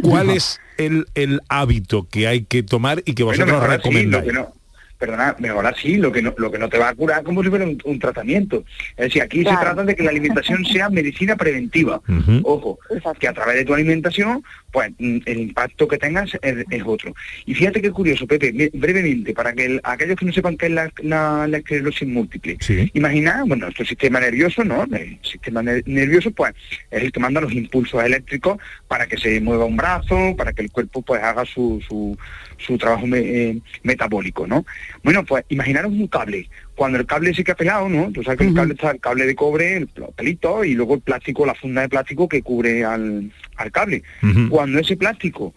[0.03, 4.12] ¿Cuál es el, el hábito que hay que tomar y que vosotros recomendáis?
[4.19, 4.53] Lo que no-
[4.99, 7.49] perdona, mejorar sí, lo que no, lo que no te va a curar como si
[7.51, 8.63] fuera un, un tratamiento.
[8.91, 12.01] Es decir, aquí se trata de que la alimentación sea medicina preventiva.
[12.45, 12.79] Ojo,
[13.19, 17.13] que a través de tu alimentación, pues mm, el impacto que tengas es, es otro.
[17.47, 20.67] Y fíjate qué curioso, Pepe, me- brevemente, para que el- aquellos que no sepan qué
[20.67, 22.57] es la, la- la esclerosis múltiple,
[22.95, 24.85] imagina, bueno, nuestro sistema nervioso, ¿no?
[24.85, 26.53] El sistema ner- nervioso, pues,
[26.93, 28.57] es el que manda los impulsos eléctricos
[28.87, 32.17] para que se mueva un brazo, para que el cuerpo, pues, haga su, su,
[32.65, 34.65] su trabajo me- eh, metabólico, ¿no?
[35.03, 36.49] Bueno, pues imaginaros un cable.
[36.75, 38.11] Cuando el cable se queda pelado, ¿no?
[38.13, 41.01] Tú sabes que el cable está el cable de cobre, el pelito, y luego el
[41.01, 44.03] plástico, la funda de plástico que cubre al, al cable.
[44.49, 45.55] Cuando ese plástico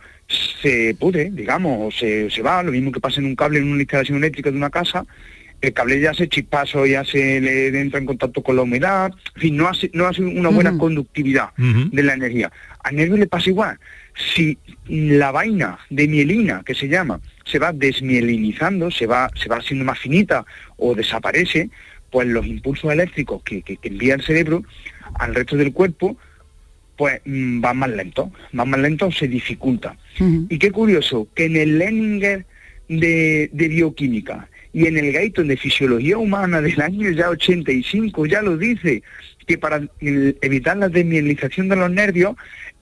[0.61, 3.67] se pudre, digamos, o se, se va, lo mismo que pasa en un cable en
[3.71, 5.05] una instalación eléctrica de una casa,
[5.61, 9.41] el cable ya hace chispazo, ya se le entra en contacto con la humedad, en
[9.41, 11.49] fin, no hace, no hace una buena conductividad
[11.91, 12.51] de la energía.
[12.83, 13.79] Al nervio le pasa igual.
[14.15, 14.57] Si
[14.87, 19.83] la vaina de mielina, que se llama, se va desmielinizando, se va, se va haciendo
[19.85, 20.45] más finita
[20.77, 21.69] o desaparece,
[22.11, 24.63] pues los impulsos eléctricos que, que- que envía el cerebro
[25.19, 26.17] al resto del cuerpo,
[26.95, 29.97] pues mm, van más lentos, van más lentos, se dificulta.
[30.49, 32.45] Y qué curioso, que en el Leninger
[32.87, 38.41] de, de bioquímica y en el Gaiton de fisiología humana del año ya 85 ya
[38.41, 39.03] lo dice,
[39.45, 42.35] que para evitar la desmielinización de los nervios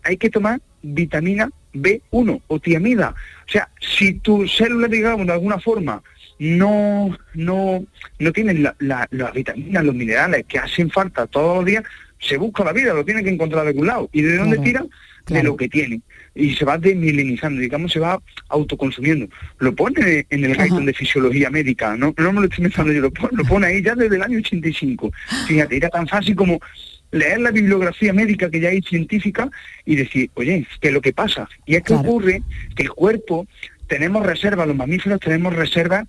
[0.04, 3.16] hay que tomar vitamina B1 o tiamida.
[3.48, 6.04] O sea, si tus células, digamos, de alguna forma
[6.40, 7.86] no, no,
[8.20, 11.84] no tienen la- la- las vitaminas, los minerales que hacen falta todos los días,
[12.20, 14.10] se busca la vida, lo tiene que encontrar de algún lado.
[14.14, 14.86] ¿Y de dónde Claro, tira?
[15.28, 16.02] De lo que tiene.
[16.36, 19.28] Y se va desmilinizando, digamos, se va autoconsumiendo.
[19.60, 23.12] Lo pone en el de Fisiología Médica, no, no me lo estoy pensando yo, lo
[23.12, 25.12] pone, lo pone ahí ya desde el año 85.
[25.48, 26.60] Fíjate, era tan fácil como
[27.14, 29.50] leer la bibliografía médica que ya hay científica
[29.86, 31.48] y decir, oye, ¿qué es lo que pasa?
[31.66, 32.42] Y es que ocurre
[32.76, 33.48] que el cuerpo,
[33.88, 36.08] tenemos reservas, los mamíferos tenemos reservas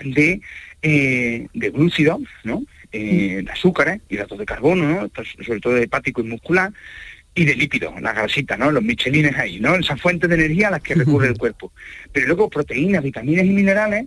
[0.00, 0.40] de,
[0.82, 2.62] eh, de glúcidos, ¿no?
[2.92, 5.10] Eh, de azúcares, hidratos de carbono, ¿no?
[5.44, 6.72] Sobre todo de hepático y muscular,
[7.34, 8.70] y de lípidos, la grasita, ¿no?
[8.70, 9.74] Los michelines ahí, ¿no?
[9.74, 11.72] Esas fuentes de energía a las que recurre el cuerpo.
[12.12, 14.06] Pero luego proteínas, vitaminas y minerales,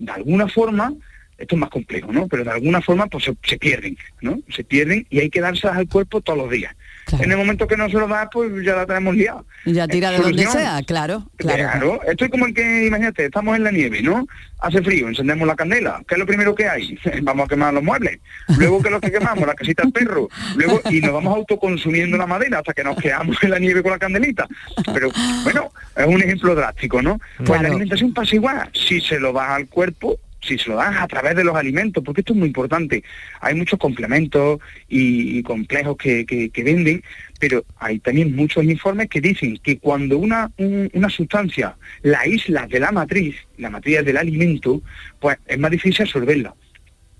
[0.00, 0.92] de alguna forma,
[1.38, 2.26] esto es más complejo, ¿no?
[2.28, 4.38] Pero de alguna forma pues se, se pierden, ¿no?
[4.48, 6.74] Se pierden y hay que dárselas al cuerpo todos los días.
[7.12, 9.44] En el momento que no se lo da, pues ya la tenemos liada.
[9.64, 11.56] Ya tira de donde sea, claro, claro.
[11.56, 14.26] Claro, esto es como el que, imagínate, estamos en la nieve, ¿no?
[14.58, 16.02] Hace frío, encendemos la candela.
[16.08, 16.98] ¿Qué es lo primero que hay?
[17.22, 18.18] Vamos a quemar los muebles.
[18.58, 19.46] Luego, ¿qué es lo que quemamos?
[19.46, 20.28] La casita del perro.
[20.56, 23.92] Luego, y nos vamos autoconsumiendo la madera hasta que nos quedamos en la nieve con
[23.92, 24.48] la candelita.
[24.92, 25.10] Pero,
[25.44, 27.20] bueno, es un ejemplo drástico, ¿no?
[27.44, 28.68] Pues la alimentación pasa igual.
[28.72, 32.02] Si se lo das al cuerpo, si se lo das a través de los alimentos,
[32.04, 33.02] porque esto es muy importante.
[33.40, 37.02] Hay muchos complementos y, complejos que, que- venden,
[37.38, 42.66] pero hay también muchos informes que dicen que cuando una, un- una sustancia la aísla
[42.66, 44.80] de la matriz, la matriz del alimento,
[45.20, 46.54] pues es más difícil absorberla.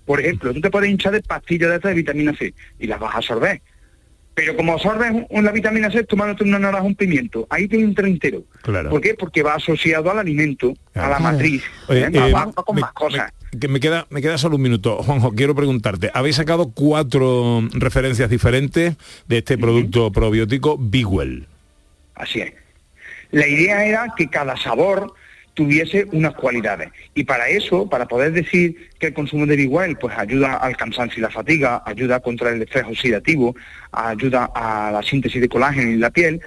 [0.05, 3.13] Por ejemplo, tú te puedes hinchar de pastillas de de vitamina C y las vas
[3.13, 3.61] a absorber.
[4.37, 7.79] Pero como absorbes un- un- la vitamina C tomándote una naranja un pimiento, ahí te
[7.79, 8.43] entra entero.
[8.61, 8.91] Claro.
[8.91, 9.15] ¿Por qué?
[9.15, 11.23] Porque va asociado al alimento, a la Claro.
[11.23, 11.63] matriz.
[11.87, 12.09] Oye, ¿eh?
[12.13, 13.33] Eh, va- va con me- más cosas.
[13.51, 15.01] me- que me queda, me queda solo un minuto.
[15.01, 18.95] Juanjo, quiero preguntarte, habéis sacado cuatro referencias diferentes
[19.27, 21.47] de este producto probiótico Bigwell.
[22.13, 22.53] Así es.
[23.31, 25.15] La idea era que cada sabor
[25.57, 26.89] tuviese unas cualidades.
[27.15, 30.77] Y para eso, para poder decir que el consumo de Big Well pues ayuda al
[30.77, 33.55] cansancio y la fatiga, ayuda contra el estrés oxidativo,
[33.91, 36.39] ayuda a la síntesis de colágeno en la piel,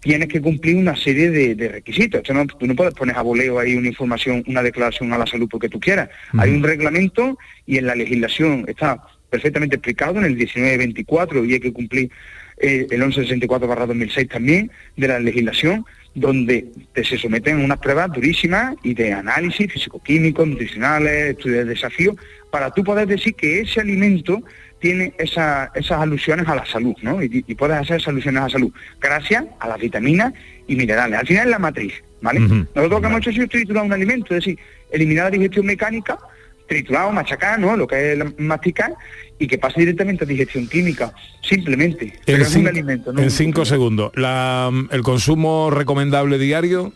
[0.00, 2.20] tienes que cumplir una serie de, de requisitos.
[2.20, 5.26] Esto no- tú no puedes poner a voleo ahí una información, una declaración a la
[5.26, 6.10] salud porque tú quieras.
[6.38, 11.60] Hay un reglamento y en la legislación está perfectamente explicado en el 1924 y hay
[11.60, 12.10] que cumplir
[12.58, 18.74] eh, el 1164-2006 también de la legislación donde te se someten a unas pruebas durísimas
[18.82, 22.16] y de análisis físico-químicos, nutricionales, estudios de desafío,
[22.50, 24.42] para tú poder decir que ese alimento
[24.80, 27.22] tiene esa- esas alusiones a la salud, ¿no?
[27.22, 30.32] Y, y puedes hacer esas alusiones a la salud, gracias a las vitaminas
[30.66, 31.18] y minerales.
[31.18, 31.92] Al final es la matriz,
[32.22, 32.40] ¿vale?
[32.74, 34.58] Nosotros lo que hemos hecho sido triturar un alimento, es decir,
[34.90, 36.18] eliminar la digestión mecánica,
[36.66, 37.76] triturado, machacar, ¿no?
[37.76, 38.94] Lo que es masticar,
[39.40, 42.12] y que pase directamente a digestión química, simplemente.
[42.24, 43.20] Pero En es un cinco, alimento, ¿no?
[43.22, 44.12] en cinco segundos.
[44.14, 46.92] La, el consumo recomendable diario,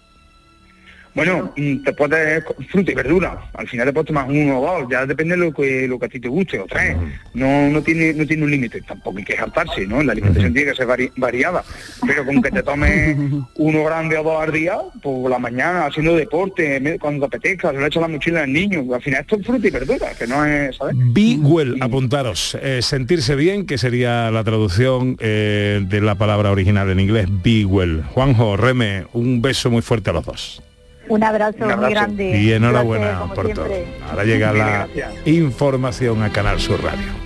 [1.15, 3.39] Bueno, mm, te puedes fruta y verdura.
[3.55, 6.07] Al final te puedes tomar uno o dos, ya depende de lo que lo que
[6.07, 6.97] a ti te guste, o tres.
[7.35, 10.03] No no tiene no tiene un límite, tampoco hay que saltarse, ¿no?
[10.03, 11.63] La alimentación tiene que ser vari- variada.
[12.07, 13.17] Pero con que te tomes
[13.57, 17.79] uno grande o dos al día, por la mañana, haciendo deporte, cuando te apetezca, se
[17.79, 18.85] lo echa la mochila al niño.
[18.93, 20.95] Al final esto es fruta y verdura, que no es, ¿sabes?
[20.99, 22.59] Be well, apuntaros.
[22.61, 27.65] Eh, sentirse bien, que sería la traducción eh, de la palabra original en inglés, be
[27.65, 28.03] well.
[28.13, 30.63] Juanjo, Reme, un beso muy fuerte a los dos.
[31.09, 31.83] Un abrazo, Un abrazo.
[31.83, 32.41] muy grande.
[32.41, 33.67] Y enhorabuena por todo.
[33.67, 33.87] siempre.
[34.11, 34.89] Ahora llega la
[35.27, 37.25] información a Canal Sur Radio.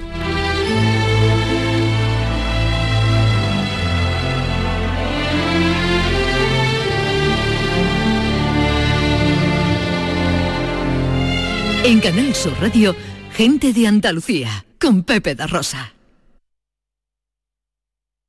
[11.84, 12.94] En Canal Sur Radio,
[13.32, 15.92] gente de Andalucía, con Pepe da Rosa.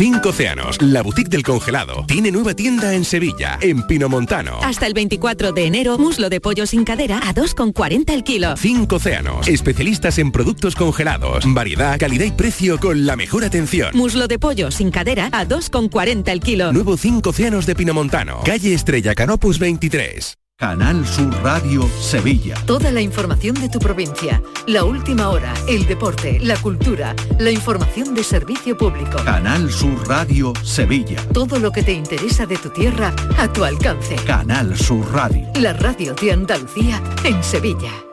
[0.00, 4.58] Cinco Océanos, la boutique del congelado, tiene nueva tienda en Sevilla, en Pinomontano.
[4.62, 8.56] Hasta el 24 de enero, muslo de pollo sin cadera a 2,40 el kilo.
[8.56, 13.90] Cinco Océanos, especialistas en productos congelados, variedad, calidad y precio con la mejor atención.
[13.92, 16.72] Muslo de pollo sin cadera a 2,40 el kilo.
[16.72, 20.38] Nuevo Cinco Océanos de Pinomontano, calle Estrella Canopus 23.
[20.60, 22.54] Canal Sur Radio Sevilla.
[22.66, 28.14] Toda la información de tu provincia, la última hora, el deporte, la cultura, la información
[28.14, 29.16] de servicio público.
[29.24, 31.16] Canal Sur Radio Sevilla.
[31.32, 34.16] Todo lo que te interesa de tu tierra a tu alcance.
[34.26, 35.50] Canal Sur Radio.
[35.58, 38.09] La radio de Andalucía en Sevilla.